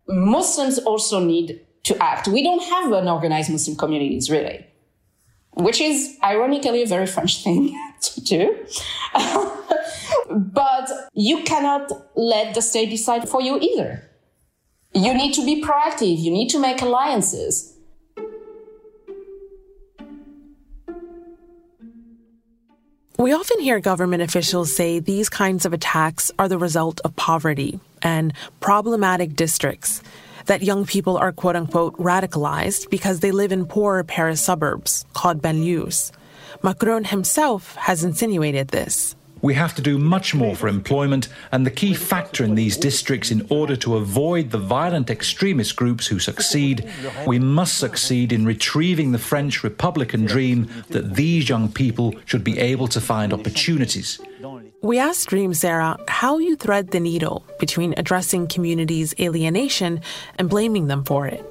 Muslims 0.08 0.78
also 0.78 1.20
need 1.20 1.60
to 1.84 2.02
act. 2.02 2.28
We 2.28 2.42
don't 2.42 2.62
have 2.62 2.92
an 2.92 3.08
organized 3.08 3.50
Muslim 3.50 3.76
communities, 3.76 4.30
really 4.30 4.66
which 5.54 5.80
is 5.80 6.16
ironically 6.22 6.82
a 6.82 6.86
very 6.86 7.06
French 7.06 7.42
thing 7.42 7.78
to 8.00 8.20
do. 8.20 8.66
but 10.30 10.90
you 11.12 11.42
cannot 11.42 11.90
let 12.16 12.54
the 12.54 12.62
state 12.62 12.90
decide 12.90 13.28
for 13.28 13.40
you 13.40 13.58
either. 13.58 14.10
You 14.92 15.14
need 15.14 15.34
to 15.34 15.44
be 15.44 15.62
proactive. 15.62 16.18
You 16.18 16.30
need 16.30 16.48
to 16.50 16.58
make 16.58 16.80
alliances. 16.82 17.72
We 23.16 23.32
often 23.32 23.60
hear 23.60 23.80
government 23.80 24.22
officials 24.22 24.74
say 24.74 24.98
these 24.98 25.28
kinds 25.28 25.64
of 25.64 25.72
attacks 25.72 26.32
are 26.38 26.48
the 26.48 26.58
result 26.58 27.00
of 27.04 27.14
poverty 27.16 27.80
and 28.04 28.32
problematic 28.60 29.34
districts 29.34 30.02
that 30.46 30.62
young 30.62 30.84
people 30.84 31.16
are 31.16 31.32
quote 31.32 31.56
unquote 31.56 31.96
radicalized 31.96 32.90
because 32.90 33.20
they 33.20 33.32
live 33.32 33.50
in 33.50 33.66
poorer 33.66 34.04
Paris 34.04 34.40
suburbs 34.40 35.04
called 35.14 35.42
banlieues. 35.42 36.12
Macron 36.62 37.04
himself 37.04 37.74
has 37.76 38.04
insinuated 38.04 38.68
this. 38.68 39.16
We 39.42 39.52
have 39.52 39.74
to 39.74 39.82
do 39.82 39.98
much 39.98 40.34
more 40.34 40.56
for 40.56 40.68
employment, 40.68 41.28
and 41.52 41.66
the 41.66 41.70
key 41.70 41.92
factor 41.92 42.44
in 42.44 42.54
these 42.54 42.78
districts 42.78 43.30
in 43.30 43.46
order 43.50 43.76
to 43.76 43.96
avoid 43.96 44.50
the 44.50 44.56
violent 44.56 45.10
extremist 45.10 45.76
groups 45.76 46.06
who 46.06 46.18
succeed, 46.18 46.90
we 47.26 47.38
must 47.38 47.76
succeed 47.76 48.32
in 48.32 48.46
retrieving 48.46 49.12
the 49.12 49.18
French 49.18 49.62
Republican 49.62 50.24
dream 50.24 50.70
that 50.88 51.14
these 51.14 51.50
young 51.50 51.70
people 51.70 52.14
should 52.24 52.42
be 52.42 52.58
able 52.58 52.88
to 52.88 53.02
find 53.02 53.34
opportunities. 53.34 54.18
We 54.84 54.98
asked 54.98 55.32
Rim 55.32 55.54
Sarah 55.54 55.98
how 56.08 56.36
you 56.36 56.56
thread 56.56 56.90
the 56.90 57.00
needle 57.00 57.42
between 57.58 57.94
addressing 57.96 58.48
communities' 58.48 59.14
alienation 59.18 60.02
and 60.38 60.50
blaming 60.50 60.88
them 60.88 61.04
for 61.04 61.26
it. 61.26 61.42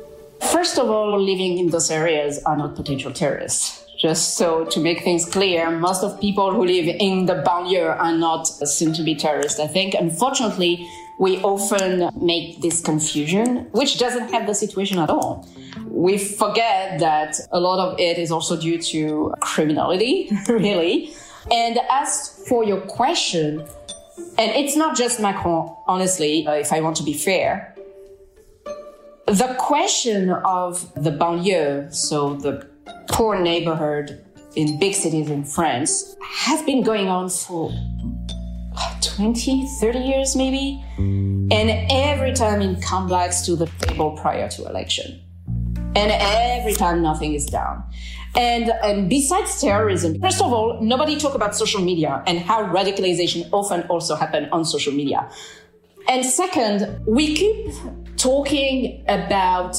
First 0.52 0.78
of 0.78 0.88
all, 0.88 1.20
living 1.20 1.58
in 1.58 1.72
those 1.72 1.90
areas 1.90 2.44
are 2.44 2.56
not 2.56 2.76
potential 2.76 3.12
terrorists. 3.12 3.84
Just 3.98 4.38
so 4.38 4.66
to 4.66 4.80
make 4.80 5.04
things 5.04 5.26
clear, 5.26 5.72
most 5.72 6.04
of 6.04 6.22
people 6.22 6.54
who 6.54 6.64
live 6.64 6.86
in 7.00 7.26
the 7.26 7.42
banlieue 7.42 7.90
are 8.00 8.16
not 8.16 8.46
seen 8.46 8.94
to 8.94 9.02
be 9.02 9.16
terrorists. 9.16 9.60
I 9.60 9.66
think, 9.66 9.96
unfortunately, 9.96 10.88
we 11.18 11.40
often 11.40 12.12
make 12.22 12.62
this 12.62 12.82
confusion, 12.82 13.66
which 13.72 13.98
doesn't 13.98 14.30
help 14.30 14.46
the 14.46 14.54
situation 14.54 15.00
at 15.00 15.10
all. 15.10 15.48
We 15.88 16.20
forget 16.20 17.00
that 17.00 17.40
a 17.52 17.60
lot 17.60 17.80
of 17.80 18.00
it 18.00 18.20
is 18.20 18.32
also 18.32 18.56
due 18.62 18.80
to 18.80 19.34
criminality, 19.42 20.30
really. 20.48 21.16
And 21.52 21.80
as 21.92 22.44
for 22.48 22.64
your 22.64 22.82
question, 22.82 23.68
and 24.38 24.52
it's 24.52 24.76
not 24.76 24.96
just 24.96 25.20
Macron, 25.20 25.76
honestly, 25.88 26.48
uh, 26.48 26.54
if 26.54 26.72
I 26.72 26.82
want 26.82 26.98
to 26.98 27.04
be 27.04 27.14
fair. 27.14 27.76
The 29.26 29.56
question 29.58 30.30
of 30.30 30.94
the 30.96 31.12
banlieue, 31.12 31.94
so 31.94 32.36
the 32.36 32.68
poor 33.10 33.40
neighborhood 33.40 34.24
in 34.56 34.80
big 34.80 34.94
cities 34.94 35.30
in 35.30 35.44
France, 35.44 36.16
has 36.22 36.62
been 36.64 36.84
going 36.84 37.08
on 37.08 37.30
for 37.30 37.72
20, 39.02 39.68
30 39.80 40.00
years 40.00 40.36
maybe. 40.36 40.84
And 40.98 41.88
every 41.92 42.34
time 42.34 42.62
it 42.62 42.82
comes 42.82 43.12
back 43.12 43.32
to 43.46 43.56
the 43.56 43.68
table 43.80 44.12
prior 44.18 44.50
to 44.50 44.66
election. 44.66 45.22
And 45.96 46.12
every 46.12 46.74
time 46.74 47.02
nothing 47.02 47.34
is 47.34 47.46
done. 47.46 47.84
And, 48.36 48.72
and 48.84 49.10
besides 49.10 49.62
terrorism, 49.62 50.20
first 50.20 50.42
of 50.42 50.52
all, 50.52 50.82
nobody 50.82 51.18
talk 51.18 51.36
about 51.36 51.56
social 51.56 51.82
media 51.82 52.24
and 52.26 52.40
how 52.40 52.64
radicalization 52.66 53.48
often 53.52 53.84
also 53.84 54.16
happen 54.16 54.50
on 54.52 54.66
social 54.66 54.92
media. 54.92 55.30
And 56.08 56.26
second, 56.26 57.06
we 57.06 57.36
keep 57.36 57.74
talking 58.18 59.06
about 59.08 59.78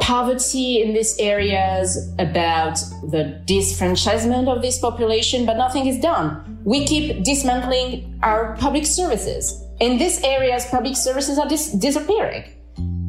poverty 0.00 0.82
in 0.82 0.94
these 0.94 1.16
areas, 1.18 2.12
about 2.18 2.76
the 3.10 3.40
disfranchisement 3.46 4.48
of 4.48 4.62
this 4.62 4.78
population, 4.80 5.46
but 5.46 5.56
nothing 5.56 5.86
is 5.86 6.00
done. 6.00 6.60
We 6.64 6.86
keep 6.86 7.22
dismantling 7.22 8.18
our 8.22 8.56
public 8.56 8.86
services. 8.86 9.62
In 9.80 9.98
these 9.98 10.22
areas, 10.22 10.66
public 10.66 10.96
services 10.96 11.38
are 11.38 11.48
dis- 11.48 11.72
disappearing. 11.72 12.44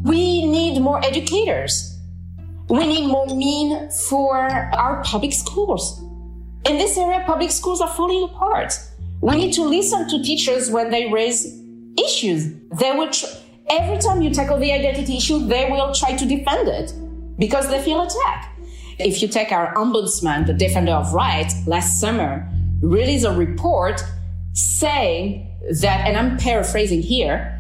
We 0.04 0.46
need 0.46 0.80
more 0.82 1.04
educators 1.04 1.93
we 2.70 2.88
need 2.88 3.08
more 3.08 3.28
mean 3.28 3.90
for 4.10 4.38
our 4.38 5.04
public 5.04 5.34
schools. 5.34 6.02
In 6.66 6.78
this 6.78 6.98
area, 6.98 7.24
public 7.26 7.52
schools 7.52 7.82
are 7.82 7.90
falling 7.90 8.24
apart. 8.24 8.74
We 9.22 9.36
need 9.36 9.54
to 9.54 9.64
listen 9.64 10.08
to 10.10 10.24
teachers 10.24 10.70
when 10.70 10.90
they 10.90 11.12
raise 11.12 11.46
issues. 11.98 12.54
They 12.80 12.92
will 12.92 13.10
tr- 13.10 13.26
every 13.70 13.98
time 13.98 14.22
you 14.22 14.30
tackle 14.30 14.60
the 14.60 14.72
identity 14.72 15.18
issue, 15.18 15.46
they 15.46 15.70
will 15.70 15.94
try 15.94 16.16
to 16.16 16.26
defend 16.26 16.68
it 16.68 16.94
because 17.38 17.70
they 17.70 17.82
feel 17.82 18.02
attacked. 18.02 18.50
If 19.00 19.22
you 19.22 19.28
take 19.28 19.52
our 19.52 19.74
ombudsman, 19.76 20.46
the 20.46 20.54
defender 20.54 20.94
of 20.94 21.14
rights, 21.14 21.56
last 21.68 22.00
summer 22.00 22.48
released 22.82 23.26
a 23.26 23.32
report 23.32 24.04
saying 24.54 25.50
that, 25.82 26.08
and 26.08 26.18
I'm 26.18 26.38
paraphrasing 26.38 27.02
here, 27.02 27.53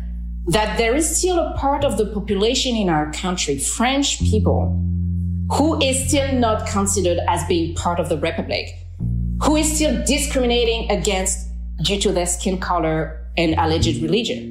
that 0.48 0.78
there 0.78 0.96
is 0.96 1.18
still 1.18 1.40
a 1.40 1.54
part 1.58 1.86
of 1.86 1.98
the 1.98 2.06
population 2.08 2.76
in 2.76 2.90
our 2.90 3.12
country, 3.14 3.58
French 3.58 4.20
people, 4.20 4.80
who 5.52 5.82
is 5.82 6.08
still 6.08 6.34
not 6.34 6.68
considered 6.68 7.20
as 7.28 7.46
being 7.46 7.76
part 7.76 8.00
of 8.00 8.10
the 8.10 8.18
Republic, 8.18 8.68
who 9.44 9.56
is 9.56 9.74
still 9.74 10.04
discriminating 10.06 10.92
against 10.92 11.48
due 11.84 12.00
to 12.00 12.12
their 12.12 12.26
skin 12.26 12.60
color 12.60 13.26
and 13.38 13.56
alleged 13.58 14.02
religion. 14.02 14.50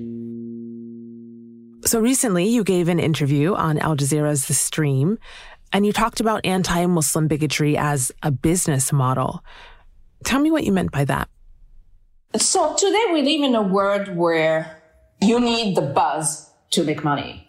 So 1.85 2.01
recently, 2.01 2.47
you 2.49 2.65
gave 2.65 2.89
an 2.89 3.01
interview 3.01 3.55
on 3.55 3.79
Al 3.79 3.97
Jazeera's 3.97 4.47
The 4.47 4.55
Stream, 4.55 5.19
and 5.73 5.85
you 5.85 5.93
talked 5.93 6.21
about 6.21 6.41
anti 6.45 6.87
Muslim 6.87 7.29
bigotry 7.29 7.77
as 7.77 8.13
a 8.23 8.31
business 8.31 8.93
model. 8.93 9.45
Tell 10.25 10.41
me 10.41 10.51
what 10.51 10.65
you 10.65 10.73
meant 10.73 10.93
by 10.93 11.05
that. 11.07 11.29
So 12.37 12.75
today 12.77 13.05
we 13.13 13.23
live 13.23 13.43
in 13.43 13.55
a 13.55 13.63
world 13.63 14.17
where 14.17 14.82
you 15.23 15.41
need 15.41 15.77
the 15.77 15.83
buzz 15.83 16.51
to 16.71 16.85
make 16.85 17.05
money. 17.05 17.49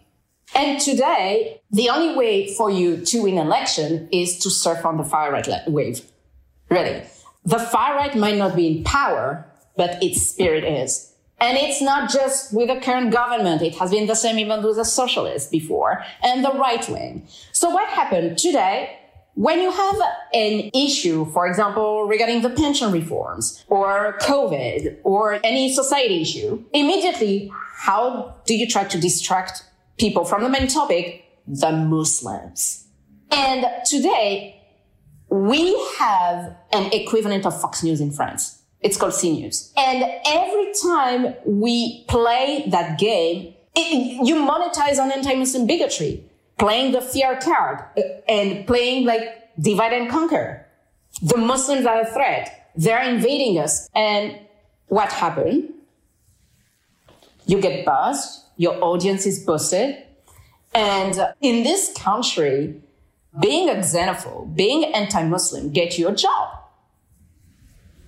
And 0.54 0.80
today, 0.80 1.60
the 1.70 1.90
only 1.90 2.14
way 2.14 2.54
for 2.54 2.70
you 2.70 3.04
to 3.04 3.22
win 3.22 3.38
an 3.38 3.46
election 3.46 4.08
is 4.12 4.38
to 4.40 4.50
surf 4.50 4.84
on 4.86 4.96
the 4.96 5.04
far 5.04 5.32
right 5.32 5.48
wave. 5.66 6.02
Really. 6.70 7.02
The 7.44 7.58
far 7.58 7.96
right 7.96 8.14
might 8.16 8.36
not 8.36 8.56
be 8.56 8.68
in 8.68 8.84
power, 8.84 9.46
but 9.76 10.02
its 10.02 10.26
spirit 10.26 10.64
is. 10.64 11.12
And 11.40 11.58
it's 11.58 11.82
not 11.82 12.10
just 12.10 12.54
with 12.54 12.68
the 12.68 12.80
current 12.80 13.12
government. 13.12 13.60
It 13.60 13.74
has 13.76 13.90
been 13.90 14.06
the 14.06 14.14
same 14.14 14.38
even 14.38 14.62
with 14.62 14.76
the 14.76 14.84
socialists 14.84 15.50
before 15.50 16.04
and 16.22 16.44
the 16.44 16.52
right 16.52 16.88
wing. 16.88 17.26
So 17.52 17.70
what 17.70 17.88
happened 17.88 18.38
today? 18.38 18.98
When 19.34 19.60
you 19.60 19.70
have 19.72 19.96
an 20.32 20.70
issue, 20.72 21.26
for 21.32 21.46
example, 21.46 22.04
regarding 22.04 22.42
the 22.42 22.50
pension 22.50 22.92
reforms 22.92 23.64
or 23.68 24.16
COVID 24.22 24.98
or 25.02 25.40
any 25.42 25.72
society 25.72 26.22
issue, 26.22 26.64
immediately, 26.72 27.50
how 27.78 28.36
do 28.46 28.54
you 28.54 28.68
try 28.68 28.84
to 28.84 28.98
distract 28.98 29.64
people 29.98 30.24
from 30.24 30.44
the 30.44 30.48
main 30.48 30.68
topic? 30.68 31.24
The 31.48 31.72
Muslims. 31.72 32.86
And 33.32 33.66
today, 33.84 34.62
we 35.28 35.76
have 35.98 36.56
an 36.72 36.92
equivalent 36.92 37.44
of 37.44 37.60
Fox 37.60 37.82
News 37.82 38.00
in 38.00 38.12
France. 38.12 38.62
It's 38.80 38.96
called 38.96 39.14
CNews. 39.14 39.72
And 39.76 40.04
every 40.26 40.72
time 40.80 41.34
we 41.44 42.04
play 42.06 42.66
that 42.68 42.98
game, 42.98 43.54
it, 43.74 44.26
you 44.26 44.36
monetize 44.36 44.98
on 44.98 45.10
anti-Muslim 45.10 45.66
bigotry, 45.66 46.22
playing 46.58 46.92
the 46.92 47.00
fear 47.00 47.38
card 47.40 47.84
uh, 47.96 48.02
and 48.28 48.66
playing 48.66 49.06
like 49.06 49.54
divide 49.60 49.92
and 49.92 50.10
conquer. 50.10 50.66
The 51.22 51.36
Muslims 51.36 51.86
are 51.86 52.00
a 52.00 52.06
threat. 52.06 52.70
They're 52.76 53.02
invading 53.02 53.58
us. 53.58 53.88
And 53.94 54.38
what 54.88 55.12
happened? 55.12 55.72
You 57.46 57.60
get 57.60 57.84
buzzed. 57.84 58.40
Your 58.56 58.82
audience 58.82 59.26
is 59.26 59.44
boosted. 59.44 60.02
And 60.74 61.14
in 61.40 61.62
this 61.62 61.92
country, 61.96 62.80
being 63.40 63.68
a 63.68 63.74
xenophobe, 63.74 64.56
being 64.56 64.84
anti-Muslim, 64.92 65.70
get 65.70 65.98
you 65.98 66.08
a 66.08 66.14
job 66.14 66.64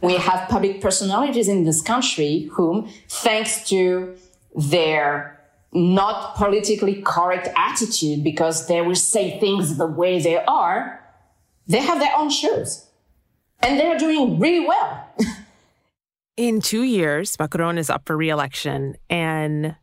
we 0.00 0.15
have 0.15 0.49
public 0.49 0.81
personalities 0.81 1.49
in 1.49 1.65
this 1.65 1.83
country 1.83 2.49
whom, 2.53 2.88
thanks 3.09 3.69
to 3.69 4.17
their 4.55 5.36
not 5.73 6.37
politically 6.37 7.03
correct 7.03 7.49
attitude 7.57 8.25
because 8.25 8.67
they 8.67 8.81
will 8.81 8.95
say 8.95 9.39
things 9.39 9.77
the 9.77 9.87
way 9.87 10.21
they 10.21 10.37
are, 10.37 11.03
they 11.67 11.81
have 11.81 11.99
their 11.99 12.17
own 12.17 12.31
shows. 12.31 12.89
And 13.61 13.79
they're 13.79 13.99
doing 13.99 14.39
really 14.39 14.67
well. 14.67 15.09
in 16.37 16.61
two 16.61 16.83
years, 16.83 17.39
Macron 17.39 17.79
is 17.79 17.91
up 17.91 18.07
for 18.07 18.17
reelection, 18.17 18.97
and 19.09 19.77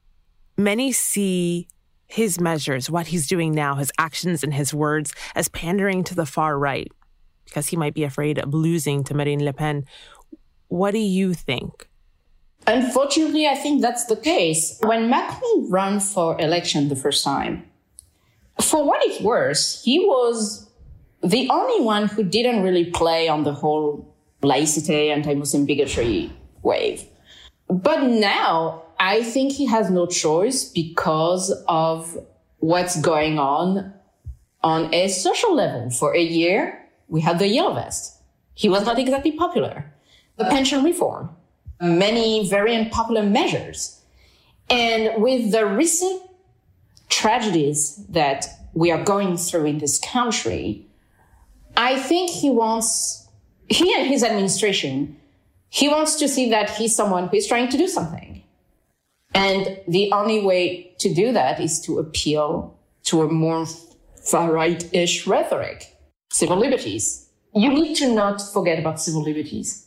many 0.58 0.92
see 0.92 1.68
his 2.06 2.40
measures, 2.40 2.90
what 2.90 3.08
he's 3.08 3.28
doing 3.28 3.54
now, 3.54 3.76
his 3.76 3.92
actions 3.98 4.44
and 4.44 4.54
his 4.54 4.74
words, 4.74 5.14
as 5.36 5.50
pandering 5.50 6.04
to 6.06 6.16
the 6.16 6.28
far 6.28 6.58
right 6.58 6.92
because 7.54 7.68
he 7.68 7.78
might 7.78 7.94
be 7.94 8.04
afraid 8.04 8.40
of 8.40 8.54
losing 8.54 9.04
to 9.04 9.14
Marine 9.14 9.44
Le 9.46 9.54
Pen. 9.54 9.86
What 10.70 10.92
do 10.92 11.00
you 11.00 11.36
think? 11.36 11.88
Unfortunately, 12.66 13.48
I 13.48 13.56
think 13.56 13.82
that's 13.82 14.06
the 14.06 14.16
case. 14.16 14.78
When 14.84 15.10
Macron 15.10 15.70
ran 15.70 16.00
for 16.00 16.40
election 16.40 16.90
the 16.90 16.96
first 16.96 17.24
time, 17.24 17.64
for 18.62 18.86
what 18.86 19.02
it's 19.04 19.22
worth, 19.22 19.82
he 19.84 20.00
was 20.00 20.70
the 21.24 21.50
only 21.50 21.84
one 21.84 22.08
who 22.08 22.24
didn't 22.24 22.64
really 22.64 22.86
play 22.86 23.28
on 23.28 23.44
the 23.44 23.54
whole 23.54 24.14
laicite, 24.42 25.10
anti-Muslim 25.10 25.66
bigotry 25.66 26.32
wave. 26.62 27.06
But 27.70 28.04
now 28.04 28.84
I 29.00 29.24
think 29.24 29.54
he 29.54 29.66
has 29.66 29.90
no 29.90 30.06
choice 30.06 30.66
because 30.66 31.52
of 31.68 32.18
what's 32.60 33.00
going 33.02 33.40
on 33.40 33.94
on 34.64 34.94
a 34.94 35.08
social 35.10 35.54
level. 35.56 35.90
For 35.90 36.16
a 36.16 36.22
year, 36.22 36.80
we 37.08 37.22
had 37.22 37.40
the 37.40 37.48
yellow 37.48 37.74
vest. 37.74 38.22
He 38.54 38.70
was 38.70 38.86
not 38.86 39.00
exactly 39.00 39.32
popular. 39.32 39.92
The 40.38 40.46
pension 40.46 40.84
reform, 40.84 41.30
many 41.82 42.48
very 42.50 42.76
unpopular 42.76 43.24
measures. 43.24 44.02
And 44.70 45.22
with 45.22 45.52
the 45.52 45.66
recent 45.66 46.22
tragedies 47.10 48.04
that 48.10 48.48
we 48.74 48.92
are 48.92 49.04
going 49.04 49.38
through 49.38 49.66
in 49.66 49.78
this 49.78 50.00
country, 50.00 50.88
I 51.78 52.00
think 52.00 52.30
he 52.30 52.50
wants, 52.50 53.28
he 53.68 53.94
and 53.96 54.08
his 54.08 54.24
administration, 54.24 55.18
he 55.70 55.90
wants 55.90 56.16
to 56.16 56.28
see 56.28 56.50
that 56.50 56.70
he's 56.72 56.96
someone 56.96 57.28
who 57.28 57.38
is 57.38 57.48
trying 57.48 57.70
to 57.70 57.78
do 57.78 57.88
something. 57.88 58.44
And 59.34 59.80
the 59.88 60.12
only 60.12 60.42
way 60.42 60.94
to 61.00 61.14
do 61.14 61.32
that 61.34 61.60
is 61.60 61.82
to 61.82 62.00
appeal 62.00 62.78
to 63.06 63.24
a 63.24 63.28
more 63.28 63.66
far 64.24 64.52
right-ish 64.52 65.28
rhetoric 65.28 65.96
civil 66.32 66.58
liberties. 66.58 67.30
You 67.54 67.70
need 67.70 67.96
to 67.98 68.14
not 68.14 68.42
forget 68.42 68.80
about 68.80 69.02
civil 69.02 69.22
liberties 69.22 69.83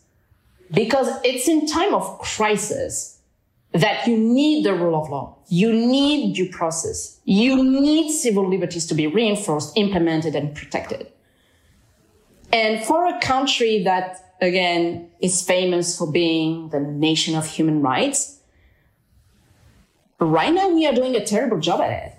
because 0.72 1.08
it's 1.24 1.48
in 1.48 1.66
time 1.66 1.94
of 1.94 2.18
crisis 2.18 3.20
that 3.72 4.06
you 4.06 4.16
need 4.16 4.64
the 4.64 4.74
rule 4.74 5.00
of 5.00 5.08
law. 5.10 5.36
You 5.48 5.72
need 5.72 6.34
due 6.34 6.48
process. 6.48 7.20
You 7.24 7.62
need 7.62 8.10
civil 8.10 8.48
liberties 8.48 8.86
to 8.86 8.94
be 8.94 9.06
reinforced, 9.06 9.76
implemented 9.76 10.34
and 10.34 10.54
protected. 10.54 11.12
And 12.52 12.84
for 12.84 13.06
a 13.06 13.20
country 13.20 13.82
that 13.84 14.34
again 14.40 15.10
is 15.20 15.42
famous 15.42 15.98
for 15.98 16.10
being 16.10 16.70
the 16.70 16.80
nation 16.80 17.34
of 17.34 17.46
human 17.46 17.82
rights, 17.82 18.38
right 20.20 20.52
now 20.52 20.68
we 20.68 20.86
are 20.86 20.94
doing 20.94 21.14
a 21.14 21.24
terrible 21.24 21.60
job 21.60 21.80
at 21.80 21.90
it. 21.90 22.12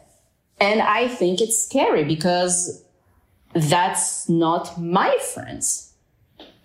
And 0.60 0.82
I 0.82 1.08
think 1.08 1.40
it's 1.42 1.64
scary 1.66 2.04
because 2.04 2.84
that's 3.54 4.28
not 4.28 4.80
my 4.80 5.18
France. 5.34 5.87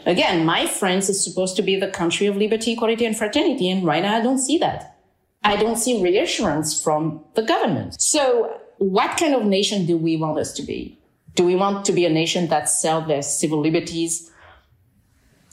Again, 0.05 0.45
my 0.45 0.67
France 0.67 1.09
is 1.09 1.23
supposed 1.23 1.57
to 1.57 1.63
be 1.63 1.79
the 1.79 1.89
country 1.89 2.27
of 2.27 2.37
liberty, 2.37 2.73
equality, 2.73 3.05
and 3.05 3.17
fraternity. 3.17 3.71
And 3.71 3.85
right 3.85 4.03
now, 4.03 4.17
I 4.17 4.23
don't 4.23 4.39
see 4.39 4.59
that. 4.59 4.99
I 5.45 5.57
don't 5.57 5.77
see 5.77 6.03
reassurance 6.03 6.81
from 6.83 7.25
the 7.35 7.43
government. 7.43 8.01
So 8.01 8.61
what 8.79 9.17
kind 9.19 9.35
of 9.35 9.45
nation 9.45 9.87
do 9.87 9.97
we 9.97 10.17
want 10.17 10.39
us 10.39 10.53
to 10.55 10.63
be? 10.63 10.99
Do 11.35 11.45
we 11.45 11.57
want 11.57 11.85
to 11.87 11.93
be 11.93 12.05
a 12.05 12.11
nation 12.11 12.49
that 12.49 12.69
sells 12.69 13.07
their 13.09 13.23
civil 13.23 13.61
liberties 13.61 14.31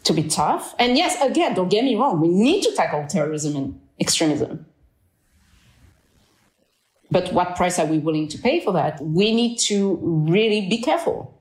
to 0.03 0.13
be 0.13 0.23
tough? 0.23 0.75
And 0.77 0.97
yes, 0.97 1.19
again, 1.21 1.53
don't 1.53 1.69
get 1.69 1.83
me 1.83 1.95
wrong. 1.95 2.19
We 2.19 2.27
need 2.27 2.63
to 2.63 2.75
tackle 2.75 3.07
terrorism 3.07 3.55
and 3.55 3.79
extremism. 3.99 4.65
But 7.12 7.33
what 7.33 7.55
price 7.55 7.79
are 7.79 7.88
we 7.88 7.97
willing 7.97 8.27
to 8.27 8.38
pay 8.38 8.59
for 8.59 8.73
that? 8.73 9.01
We 9.01 9.33
need 9.33 9.57
to 9.59 9.97
really 10.01 10.69
be 10.69 10.81
careful. 10.81 11.39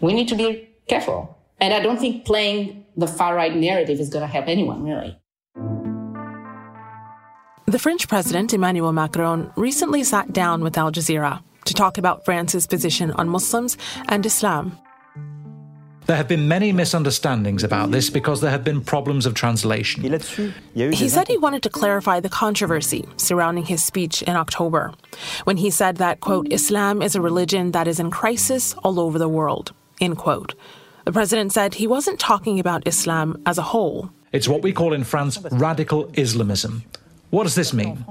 We 0.00 0.14
need 0.14 0.28
to 0.28 0.34
be 0.34 0.68
careful. 0.88 1.36
And 1.60 1.74
I 1.74 1.80
don't 1.80 1.98
think 1.98 2.24
playing 2.24 2.86
the 2.96 3.06
far 3.06 3.34
right 3.34 3.54
narrative 3.54 4.00
is 4.00 4.08
going 4.08 4.22
to 4.22 4.26
help 4.26 4.48
anyone, 4.48 4.82
really. 4.82 5.16
The 7.66 7.78
French 7.78 8.08
president, 8.08 8.52
Emmanuel 8.52 8.92
Macron, 8.92 9.52
recently 9.56 10.02
sat 10.02 10.32
down 10.32 10.62
with 10.62 10.76
Al 10.76 10.90
Jazeera 10.90 11.42
to 11.66 11.74
talk 11.74 11.98
about 11.98 12.24
France's 12.24 12.66
position 12.66 13.12
on 13.12 13.28
Muslims 13.28 13.76
and 14.08 14.24
Islam. 14.26 14.76
There 16.06 16.16
have 16.16 16.26
been 16.26 16.48
many 16.48 16.72
misunderstandings 16.72 17.62
about 17.62 17.92
this 17.92 18.10
because 18.10 18.40
there 18.40 18.50
have 18.50 18.64
been 18.64 18.80
problems 18.80 19.26
of 19.26 19.34
translation. 19.34 20.02
He 20.74 21.08
said 21.08 21.28
he 21.28 21.38
wanted 21.38 21.62
to 21.62 21.70
clarify 21.70 22.18
the 22.18 22.28
controversy 22.28 23.06
surrounding 23.16 23.66
his 23.66 23.84
speech 23.84 24.22
in 24.22 24.34
October 24.34 24.92
when 25.44 25.58
he 25.58 25.70
said 25.70 25.98
that, 25.98 26.18
quote, 26.18 26.50
Islam 26.50 27.02
is 27.02 27.14
a 27.14 27.20
religion 27.20 27.70
that 27.70 27.86
is 27.86 28.00
in 28.00 28.10
crisis 28.10 28.74
all 28.82 28.98
over 28.98 29.18
the 29.18 29.28
world, 29.28 29.72
end 30.00 30.16
quote. 30.16 30.54
The 31.10 31.14
president 31.14 31.52
said 31.52 31.74
he 31.74 31.88
wasn't 31.88 32.20
talking 32.20 32.60
about 32.60 32.86
Islam 32.86 33.42
as 33.44 33.58
a 33.58 33.62
whole. 33.62 34.10
It's 34.30 34.46
what 34.46 34.62
we 34.62 34.72
call 34.72 34.92
in 34.92 35.02
France 35.02 35.40
radical 35.50 36.08
Islamism. 36.14 36.84
What 37.30 37.42
does 37.42 37.56
this 37.56 37.72
mean? 37.74 38.04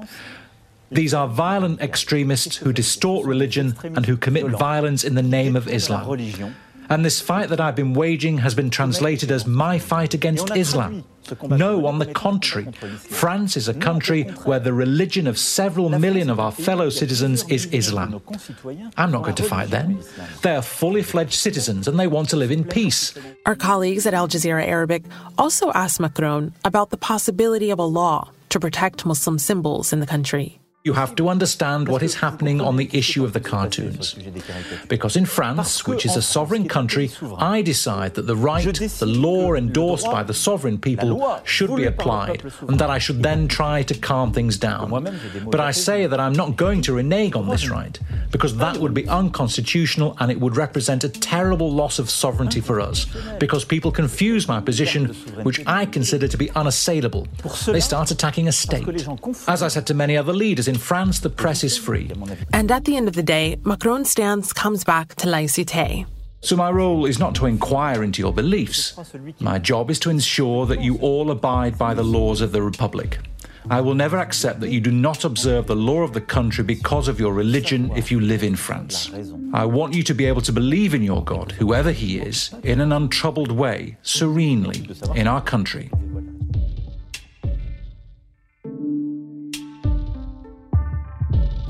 These 0.91 1.13
are 1.13 1.25
violent 1.25 1.79
extremists 1.79 2.57
who 2.57 2.73
distort 2.73 3.25
religion 3.25 3.73
and 3.81 4.05
who 4.05 4.17
commit 4.17 4.47
violence 4.47 5.05
in 5.05 5.15
the 5.15 5.23
name 5.23 5.55
of 5.55 5.69
Islam. 5.69 6.09
And 6.89 7.05
this 7.05 7.21
fight 7.21 7.49
that 7.49 7.61
I've 7.61 7.75
been 7.75 7.93
waging 7.93 8.39
has 8.39 8.55
been 8.55 8.69
translated 8.69 9.31
as 9.31 9.45
my 9.45 9.79
fight 9.79 10.13
against 10.13 10.55
Islam. 10.55 11.03
No, 11.43 11.85
on 11.85 11.99
the 11.99 12.07
contrary. 12.07 12.71
France 12.97 13.55
is 13.55 13.67
a 13.67 13.73
country 13.73 14.23
where 14.45 14.59
the 14.59 14.73
religion 14.73 15.27
of 15.27 15.37
several 15.37 15.89
million 15.89 16.29
of 16.29 16.39
our 16.39 16.51
fellow 16.51 16.89
citizens 16.89 17.47
is 17.49 17.65
Islam. 17.67 18.21
I'm 18.97 19.11
not 19.11 19.23
going 19.23 19.35
to 19.35 19.43
fight 19.43 19.69
them. 19.69 19.99
They 20.41 20.55
are 20.55 20.63
fully 20.63 21.03
fledged 21.03 21.33
citizens 21.33 21.87
and 21.87 21.99
they 21.99 22.07
want 22.07 22.29
to 22.29 22.35
live 22.35 22.51
in 22.51 22.63
peace. 22.63 23.13
Our 23.45 23.55
colleagues 23.55 24.07
at 24.07 24.13
Al 24.13 24.27
Jazeera 24.27 24.65
Arabic 24.65 25.03
also 25.37 25.71
asked 25.73 25.99
Macron 25.99 26.53
about 26.65 26.89
the 26.89 26.97
possibility 26.97 27.69
of 27.69 27.79
a 27.79 27.85
law 27.85 28.31
to 28.49 28.59
protect 28.59 29.05
Muslim 29.05 29.37
symbols 29.37 29.93
in 29.93 29.99
the 29.99 30.07
country. 30.07 30.58
You 30.85 30.93
have 30.93 31.13
to 31.15 31.27
understand 31.27 31.89
what 31.89 32.01
is 32.01 32.15
happening 32.15 32.61
on 32.61 32.77
the 32.77 32.89
issue 32.93 33.25
of 33.25 33.33
the 33.33 33.41
cartoons. 33.41 34.15
Because 34.87 35.17
in 35.17 35.25
France, 35.25 35.85
which 35.85 36.05
is 36.05 36.15
a 36.15 36.21
sovereign 36.21 36.69
country, 36.69 37.11
I 37.37 37.61
decide 37.61 38.13
that 38.13 38.27
the 38.27 38.35
right, 38.37 38.63
the 38.63 39.05
law 39.05 39.55
endorsed 39.55 40.05
by 40.05 40.23
the 40.23 40.33
sovereign 40.33 40.77
people 40.77 41.41
should 41.43 41.75
be 41.75 41.83
applied, 41.83 42.45
and 42.61 42.79
that 42.79 42.89
I 42.89 42.97
should 42.97 43.21
then 43.21 43.49
try 43.49 43.83
to 43.83 43.93
calm 43.93 44.31
things 44.31 44.55
down. 44.57 44.89
But 45.51 45.59
I 45.59 45.71
say 45.71 46.07
that 46.07 46.17
I'm 46.17 46.31
not 46.31 46.55
going 46.55 46.81
to 46.83 46.93
renege 46.93 47.35
on 47.35 47.49
this 47.49 47.69
right, 47.69 47.99
because 48.31 48.55
that 48.55 48.77
would 48.77 48.93
be 48.93 49.05
unconstitutional 49.09 50.15
and 50.21 50.31
it 50.31 50.39
would 50.39 50.55
represent 50.55 51.03
a 51.03 51.09
terrible 51.09 51.69
loss 51.69 51.99
of 51.99 52.09
sovereignty 52.09 52.61
for 52.61 52.79
us, 52.79 53.05
because 53.37 53.65
people 53.65 53.91
confuse 53.91 54.47
my 54.47 54.61
position, 54.61 55.07
which 55.43 55.59
I 55.67 55.85
consider 55.85 56.29
to 56.29 56.37
be 56.37 56.49
unassailable. 56.51 57.27
They 57.65 57.81
start 57.81 58.11
attacking 58.11 58.47
a 58.47 58.53
state. 58.53 58.87
As 59.45 59.61
I 59.61 59.67
said 59.67 59.85
to 59.87 59.93
many 59.93 60.15
other 60.15 60.31
leaders, 60.31 60.68
in 60.69 60.77
France, 60.77 61.19
the 61.19 61.29
press 61.29 61.63
is 61.63 61.77
free. 61.77 62.09
And 62.53 62.71
at 62.71 62.85
the 62.85 62.95
end 62.95 63.07
of 63.07 63.15
the 63.15 63.23
day, 63.23 63.57
Macron's 63.63 64.09
stance 64.09 64.53
comes 64.53 64.85
back 64.85 65.15
to 65.15 65.27
laïcité. 65.27 66.05
So, 66.41 66.55
my 66.55 66.71
role 66.71 67.05
is 67.05 67.19
not 67.19 67.35
to 67.35 67.47
inquire 67.47 68.01
into 68.01 68.21
your 68.21 68.31
beliefs. 68.31 68.97
My 69.41 69.59
job 69.59 69.89
is 69.91 69.99
to 69.99 70.09
ensure 70.09 70.65
that 70.67 70.81
you 70.81 70.97
all 70.99 71.31
abide 71.31 71.77
by 71.77 71.93
the 71.93 72.03
laws 72.03 72.39
of 72.39 72.53
the 72.53 72.61
Republic. 72.61 73.19
I 73.69 73.81
will 73.81 73.93
never 73.93 74.17
accept 74.17 74.61
that 74.61 74.69
you 74.69 74.79
do 74.79 74.91
not 74.91 75.25
observe 75.25 75.67
the 75.67 75.75
law 75.75 76.01
of 76.01 76.13
the 76.13 76.21
country 76.21 76.63
because 76.63 77.09
of 77.09 77.19
your 77.19 77.33
religion 77.33 77.91
if 77.95 78.09
you 78.09 78.21
live 78.21 78.41
in 78.41 78.55
France. 78.55 79.11
I 79.53 79.65
want 79.65 79.93
you 79.93 80.03
to 80.03 80.13
be 80.13 80.25
able 80.25 80.41
to 80.43 80.53
believe 80.53 80.93
in 80.93 81.03
your 81.03 81.23
God, 81.23 81.51
whoever 81.51 81.91
he 81.91 82.19
is, 82.19 82.51
in 82.63 82.79
an 82.79 82.93
untroubled 82.93 83.51
way, 83.51 83.97
serenely, 84.01 84.87
in 85.15 85.27
our 85.27 85.41
country. 85.41 85.91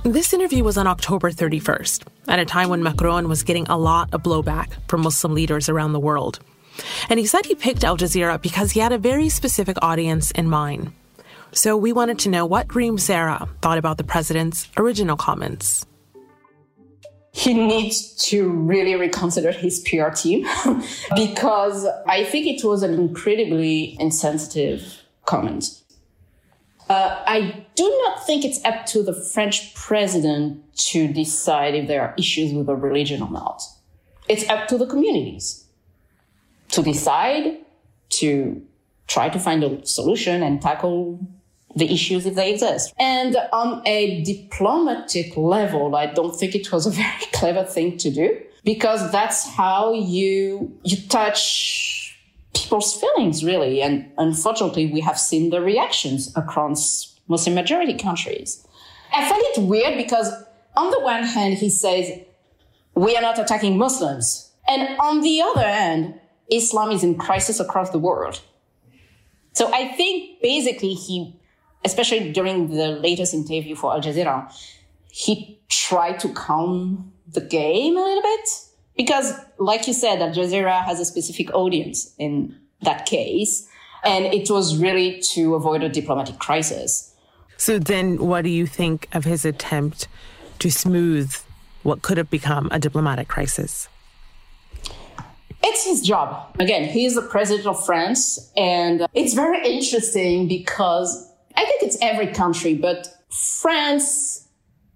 This 0.09 0.33
interview 0.33 0.63
was 0.63 0.75
on 0.75 0.87
October 0.87 1.29
31st, 1.29 2.03
at 2.27 2.39
a 2.39 2.45
time 2.45 2.69
when 2.69 2.81
Macron 2.81 3.29
was 3.29 3.43
getting 3.43 3.67
a 3.67 3.77
lot 3.77 4.11
of 4.11 4.23
blowback 4.23 4.71
from 4.87 5.01
Muslim 5.01 5.35
leaders 5.35 5.69
around 5.69 5.93
the 5.93 5.99
world. 5.99 6.39
And 7.09 7.19
he 7.19 7.27
said 7.27 7.45
he 7.45 7.53
picked 7.53 7.83
Al 7.83 7.95
Jazeera 7.95 8.41
because 8.41 8.71
he 8.71 8.79
had 8.79 8.91
a 8.91 8.97
very 8.97 9.29
specific 9.29 9.77
audience 9.83 10.31
in 10.31 10.49
mind. 10.49 10.93
So 11.51 11.77
we 11.77 11.93
wanted 11.93 12.17
to 12.19 12.29
know 12.29 12.43
what 12.43 12.73
Rim 12.73 12.97
Sarah 12.97 13.47
thought 13.61 13.77
about 13.77 13.99
the 13.99 14.03
president's 14.03 14.67
original 14.77 15.15
comments. 15.15 15.85
He 17.31 17.53
needs 17.53 18.15
to 18.29 18.49
really 18.49 18.95
reconsider 18.95 19.51
his 19.51 19.79
PR 19.81 20.09
team 20.09 20.43
because 21.15 21.85
I 22.07 22.23
think 22.23 22.47
it 22.47 22.65
was 22.65 22.81
an 22.81 22.95
incredibly 22.95 23.95
insensitive 23.99 25.03
comment. 25.25 25.65
Uh, 26.89 27.23
I 27.27 27.65
do 27.75 28.01
not 28.03 28.25
think 28.25 28.43
it's 28.43 28.63
up 28.65 28.87
to 28.87 29.03
the 29.03 29.13
French 29.13 29.75
president 29.75 30.63
to 30.89 31.07
decide 31.07 31.75
if 31.75 31.87
there 31.87 32.01
are 32.01 32.15
issues 32.17 32.51
with 32.51 32.65
the 32.65 32.75
religion 32.75 33.21
or 33.21 33.29
not. 33.29 33.61
It's 34.27 34.47
up 34.49 34.67
to 34.69 34.77
the 34.77 34.87
communities 34.87 35.65
to 36.69 36.81
decide, 36.81 37.57
to 38.09 38.61
try 39.07 39.29
to 39.29 39.39
find 39.39 39.63
a 39.63 39.85
solution 39.85 40.41
and 40.41 40.61
tackle 40.61 41.19
the 41.75 41.91
issues 41.91 42.25
if 42.25 42.33
they 42.33 42.53
exist. 42.53 42.93
And 42.97 43.37
on 43.53 43.83
a 43.85 44.23
diplomatic 44.23 45.37
level, 45.37 45.95
I 45.95 46.07
don't 46.07 46.35
think 46.35 46.55
it 46.55 46.71
was 46.71 46.87
a 46.87 46.91
very 47.03 47.25
clever 47.33 47.63
thing 47.63 47.97
to 47.97 48.09
do 48.09 48.39
because 48.63 49.11
that's 49.11 49.47
how 49.47 49.93
you, 49.93 50.75
you 50.83 50.97
touch 51.07 51.98
people's 52.53 52.99
feelings, 52.99 53.43
really. 53.43 53.81
And 53.81 54.11
unfortunately, 54.17 54.87
we 54.87 55.01
have 55.01 55.19
seen 55.19 55.49
the 55.49 55.61
reactions 55.61 56.35
across 56.35 57.19
Muslim 57.27 57.55
majority 57.55 57.93
countries. 57.93 58.65
I 59.13 59.27
find 59.29 59.41
it 59.41 59.61
weird 59.61 59.97
because 59.97 60.31
on 60.75 60.91
the 60.91 60.99
one 60.99 61.23
hand, 61.23 61.55
he 61.55 61.69
says, 61.69 62.21
we 62.95 63.15
are 63.15 63.21
not 63.21 63.39
attacking 63.39 63.77
Muslims. 63.77 64.51
And 64.67 64.99
on 64.99 65.21
the 65.21 65.41
other 65.41 65.67
hand, 65.67 66.19
Islam 66.51 66.91
is 66.91 67.03
in 67.03 67.17
crisis 67.17 67.59
across 67.59 67.89
the 67.91 67.99
world. 67.99 68.41
So 69.53 69.71
I 69.73 69.89
think 69.89 70.41
basically 70.41 70.93
he, 70.93 71.35
especially 71.85 72.31
during 72.31 72.69
the 72.69 72.89
latest 72.89 73.33
interview 73.33 73.75
for 73.75 73.93
Al 73.93 74.01
Jazeera, 74.01 74.51
he 75.11 75.59
tried 75.69 76.19
to 76.19 76.29
calm 76.33 77.11
the 77.27 77.41
game 77.41 77.97
a 77.97 78.01
little 78.01 78.21
bit 78.21 78.49
because, 78.99 79.33
like 79.57 79.87
you 79.87 79.93
said, 79.93 80.21
Al 80.21 80.31
Jazeera 80.31 80.83
has 80.83 80.99
a 80.99 81.05
specific 81.05 81.49
audience 81.55 82.13
in 82.17 82.53
that 82.81 83.05
case. 83.05 83.65
And 84.03 84.25
it 84.25 84.49
was 84.51 84.75
really 84.75 85.21
to 85.31 85.55
avoid 85.55 85.83
a 85.83 85.87
diplomatic 85.87 86.37
crisis. 86.39 87.15
So 87.55 87.79
then, 87.79 88.17
what 88.17 88.41
do 88.43 88.49
you 88.49 88.67
think 88.67 89.07
of 89.13 89.23
his 89.23 89.45
attempt 89.45 90.09
to 90.59 90.69
smooth 90.69 91.33
what 91.83 92.01
could 92.01 92.17
have 92.17 92.29
become 92.29 92.67
a 92.73 92.79
diplomatic 92.79 93.29
crisis? 93.29 93.87
It's 95.63 95.85
his 95.85 96.01
job. 96.01 96.53
Again, 96.59 96.83
he 96.89 97.05
is 97.05 97.15
the 97.15 97.21
president 97.21 97.67
of 97.67 97.85
France. 97.85 98.51
And 98.57 99.07
it's 99.13 99.33
very 99.33 99.65
interesting 99.65 100.49
because 100.49 101.31
I 101.55 101.63
think 101.63 101.83
it's 101.83 101.97
every 102.01 102.27
country, 102.27 102.73
but 102.73 103.07
France 103.29 104.45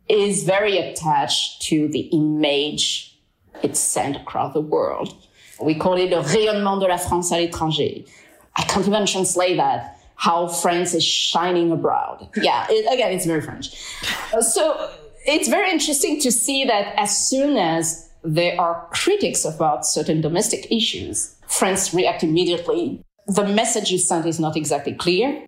is 0.10 0.44
very 0.44 0.78
attached 0.78 1.62
to 1.70 1.88
the 1.88 2.02
image 2.12 3.13
it's 3.64 3.80
sent 3.80 4.16
across 4.18 4.54
the 4.54 4.62
world. 4.62 5.16
We 5.62 5.76
call 5.76 5.96
it 5.96 6.10
le 6.10 6.22
rayonnement 6.22 6.80
de 6.80 6.88
la 6.88 6.98
France 6.98 7.32
à 7.32 7.38
l'étranger. 7.38 8.06
I 8.56 8.64
can't 8.64 8.88
even 8.88 9.06
translate 9.06 9.58
that. 9.58 9.98
How 10.16 10.48
France 10.48 10.94
is 10.94 11.04
shining 11.04 11.72
abroad. 11.72 12.30
Yeah, 12.36 12.68
it, 12.70 12.94
again, 12.94 13.12
it's 13.12 13.26
very 13.26 13.42
French. 13.42 13.76
Uh, 14.34 14.42
so 14.42 14.92
it's 15.26 15.48
very 15.48 15.70
interesting 15.72 16.20
to 16.22 16.32
see 16.32 16.66
that 16.66 16.94
as 16.98 17.28
soon 17.28 17.58
as 17.58 18.10
there 18.24 18.60
are 18.60 18.88
critics 18.92 19.44
about 19.44 19.86
certain 19.86 20.22
domestic 20.22 20.72
issues, 20.72 21.36
France 21.48 21.94
react 21.94 22.24
immediately. 22.24 23.04
The 23.28 23.46
message 23.46 23.92
you 23.92 23.98
sent 23.98 24.26
is 24.26 24.40
not 24.40 24.56
exactly 24.56 24.94
clear. 24.94 25.46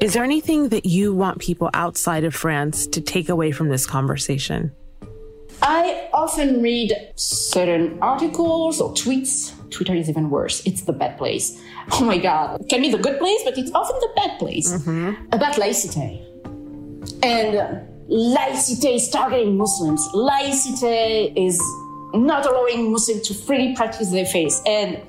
Is 0.00 0.14
there 0.14 0.22
anything 0.22 0.68
that 0.68 0.86
you 0.86 1.12
want 1.12 1.40
people 1.40 1.70
outside 1.74 2.22
of 2.22 2.34
France 2.34 2.86
to 2.88 3.00
take 3.00 3.28
away 3.28 3.50
from 3.50 3.68
this 3.68 3.86
conversation? 3.86 4.70
I 5.62 6.08
often 6.12 6.62
read 6.62 6.92
certain 7.16 7.98
articles 8.00 8.80
or 8.80 8.92
tweets. 8.94 9.54
Twitter 9.70 9.94
is 9.94 10.08
even 10.08 10.30
worse. 10.30 10.64
It's 10.66 10.82
the 10.82 10.92
bad 10.92 11.18
place. 11.18 11.60
Oh 11.90 12.04
my 12.04 12.18
God. 12.18 12.60
It 12.60 12.68
can 12.68 12.82
be 12.82 12.90
the 12.90 12.98
good 12.98 13.18
place, 13.18 13.40
but 13.44 13.56
it's 13.56 13.72
often 13.72 13.96
the 13.98 14.10
bad 14.14 14.38
place 14.38 14.70
mm-hmm. 14.70 15.24
about 15.32 15.54
laïcité. 15.54 16.20
And 17.22 17.80
laïcité 18.10 18.94
is 18.96 19.08
targeting 19.08 19.56
Muslims. 19.56 20.06
Laïcité 20.12 21.32
is 21.34 21.58
not 22.12 22.44
allowing 22.44 22.92
Muslims 22.92 23.26
to 23.28 23.32
freely 23.32 23.74
practice 23.74 24.10
their 24.10 24.26
faith. 24.26 24.60
And 24.66 25.00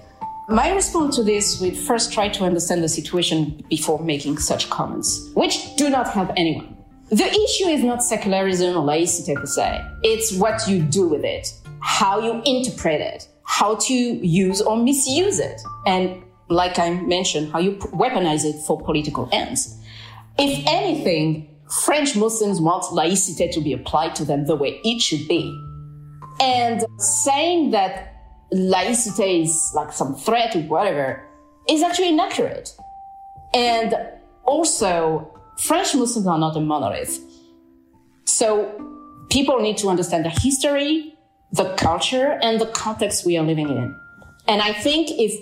my 0.47 0.71
response 0.71 1.17
to 1.17 1.23
this 1.23 1.59
would 1.59 1.77
first 1.77 2.13
try 2.13 2.29
to 2.29 2.45
understand 2.45 2.81
the 2.81 2.89
situation 2.89 3.63
before 3.69 3.99
making 3.99 4.37
such 4.37 4.69
comments, 4.69 5.29
which 5.33 5.75
do 5.75 5.89
not 5.89 6.07
help 6.09 6.31
anyone. 6.37 6.78
The 7.09 7.25
issue 7.25 7.67
is 7.67 7.83
not 7.83 8.03
secularism 8.03 8.77
or 8.77 8.83
laicity 8.83 9.33
per 9.33 9.45
se. 9.47 9.83
It's 10.03 10.37
what 10.37 10.67
you 10.67 10.81
do 10.83 11.07
with 11.07 11.23
it, 11.23 11.51
how 11.79 12.19
you 12.19 12.41
interpret 12.45 13.01
it, 13.01 13.27
how 13.43 13.75
to 13.75 13.93
use 13.93 14.61
or 14.61 14.77
misuse 14.77 15.39
it. 15.39 15.59
And 15.87 16.23
like 16.49 16.77
I 16.77 16.91
mentioned, 16.91 17.51
how 17.51 17.59
you 17.59 17.77
weaponize 17.77 18.45
it 18.45 18.61
for 18.67 18.79
political 18.79 19.27
ends. 19.31 19.75
If 20.37 20.63
anything, 20.67 21.49
French 21.83 22.15
Muslims 22.15 22.61
want 22.61 22.83
laicite 22.83 23.51
to 23.53 23.61
be 23.61 23.73
applied 23.73 24.15
to 24.15 24.25
them 24.25 24.45
the 24.45 24.55
way 24.55 24.79
it 24.83 25.01
should 25.01 25.27
be. 25.27 25.51
And 26.39 26.85
saying 26.99 27.71
that 27.71 28.15
laicite 28.53 29.43
is 29.43 29.71
like 29.75 29.91
some 29.93 30.15
threat 30.15 30.55
or 30.55 30.61
whatever 30.61 31.27
is 31.67 31.81
actually 31.81 32.09
inaccurate. 32.09 32.75
And 33.53 33.95
also, 34.45 35.38
French 35.59 35.93
Muslims 35.93 36.25
are 36.25 36.39
not 36.39 36.55
a 36.55 36.61
monolith. 36.61 37.19
So 38.25 39.25
people 39.29 39.59
need 39.59 39.77
to 39.77 39.89
understand 39.89 40.25
the 40.25 40.29
history, 40.29 41.13
the 41.51 41.73
culture, 41.75 42.39
and 42.41 42.61
the 42.61 42.67
context 42.67 43.25
we 43.25 43.37
are 43.37 43.43
living 43.43 43.69
in. 43.69 43.95
And 44.47 44.61
I 44.61 44.73
think 44.73 45.09
if 45.11 45.33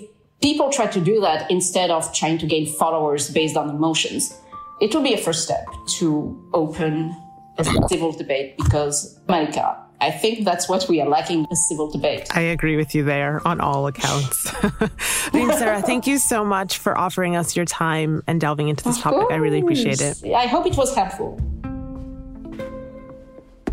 people 0.42 0.70
try 0.70 0.86
to 0.88 1.00
do 1.00 1.20
that 1.20 1.50
instead 1.50 1.90
of 1.90 2.12
trying 2.12 2.38
to 2.38 2.46
gain 2.46 2.66
followers 2.66 3.30
based 3.30 3.56
on 3.56 3.70
emotions, 3.70 4.34
it 4.80 4.94
will 4.94 5.02
be 5.02 5.14
a 5.14 5.18
first 5.18 5.44
step 5.44 5.64
to 5.98 6.50
open 6.52 7.14
a 7.58 7.64
civil 7.88 8.12
debate 8.12 8.56
because, 8.56 9.18
Malika, 9.28 9.87
I 10.00 10.10
think 10.12 10.44
that's 10.44 10.68
what 10.68 10.88
we 10.88 11.00
are 11.00 11.08
lacking 11.08 11.40
in 11.40 11.46
a 11.50 11.56
civil 11.56 11.90
debate. 11.90 12.28
I 12.34 12.40
agree 12.40 12.76
with 12.76 12.94
you 12.94 13.02
there 13.02 13.46
on 13.46 13.60
all 13.60 13.86
accounts. 13.86 14.50
Sarah, 15.32 15.82
thank 15.86 16.06
you 16.06 16.18
so 16.18 16.44
much 16.44 16.78
for 16.78 16.96
offering 16.96 17.34
us 17.34 17.56
your 17.56 17.64
time 17.64 18.22
and 18.26 18.40
delving 18.40 18.68
into 18.68 18.84
this 18.84 18.96
of 18.98 19.02
topic. 19.02 19.20
Course. 19.20 19.32
I 19.32 19.36
really 19.36 19.60
appreciate 19.60 20.00
it. 20.00 20.22
I 20.24 20.46
hope 20.46 20.66
it 20.66 20.76
was 20.76 20.94
helpful. 20.94 21.38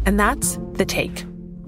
And 0.05 0.19
that's 0.19 0.57
The 0.73 0.85
Take. 0.85 1.25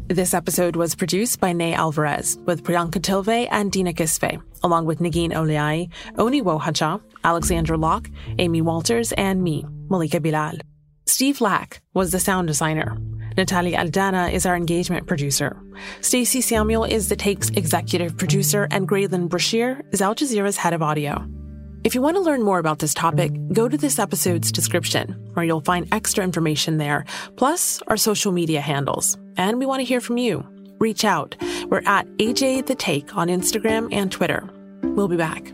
This 0.08 0.34
episode 0.34 0.76
was 0.76 0.96
produced 0.96 1.40
by 1.40 1.54
Ney 1.54 1.74
Alvarez 1.74 2.38
with 2.46 2.64
Priyanka 2.64 3.02
Tilve 3.02 3.48
and 3.52 3.72
Dina 3.72 3.94
Kesbeh, 3.94 4.42
along 4.64 4.86
with 4.86 5.00
Negin 5.00 5.34
Owliaei, 5.34 5.92
Oni 6.18 6.42
Wohacha, 6.42 7.02
Alexandra 7.24 7.78
Locke, 7.78 8.10
Amy 8.40 8.62
Walters, 8.62 9.12
and 9.14 9.44
me, 9.44 9.66
Malika 9.90 10.20
Bilal. 10.20 10.60
Steve 11.06 11.42
Lack 11.42 11.82
was 11.94 12.12
the 12.12 12.20
sound 12.20 12.48
designer. 12.48 12.98
Natalia 13.38 13.78
Aldana 13.78 14.34
is 14.34 14.48
our 14.48 14.56
engagement 14.56 15.06
producer. 15.06 15.62
Stacey 16.02 16.42
Samuel 16.42 16.84
is 16.84 17.08
The 17.08 17.16
Take's 17.16 17.50
executive 17.52 18.18
producer, 18.18 18.68
and 18.72 18.88
Graelyn 18.90 19.30
Brashear 19.30 19.80
is 19.92 20.02
Al 20.02 20.16
Jazeera's 20.16 20.58
head 20.58 20.74
of 20.74 20.82
audio. 20.82 21.24
If 21.84 21.94
you 21.94 22.02
want 22.02 22.18
to 22.18 22.22
learn 22.22 22.42
more 22.42 22.58
about 22.58 22.80
this 22.80 22.96
topic, 22.96 23.32
go 23.54 23.70
to 23.70 23.78
this 23.78 24.00
episode's 24.00 24.52
description, 24.52 25.12
where 25.34 25.46
you'll 25.46 25.62
find 25.62 25.88
extra 25.94 26.24
information 26.24 26.78
there, 26.78 27.06
plus 27.36 27.80
our 27.88 27.96
social 27.96 28.32
media 28.32 28.60
handles. 28.60 29.20
And 29.38 29.60
we 29.60 29.68
want 29.68 29.82
to 29.82 29.86
hear 29.86 30.02
from 30.02 30.18
you. 30.18 30.44
Reach 30.80 31.06
out. 31.06 31.36
We're 31.68 31.84
at 31.86 32.08
AJ 32.18 32.66
The 32.66 32.76
Take 32.76 33.16
on 33.16 33.28
Instagram 33.28 33.90
and 33.92 34.12
Twitter. 34.12 34.50
We'll 34.82 35.08
be 35.08 35.16
back. 35.16 35.54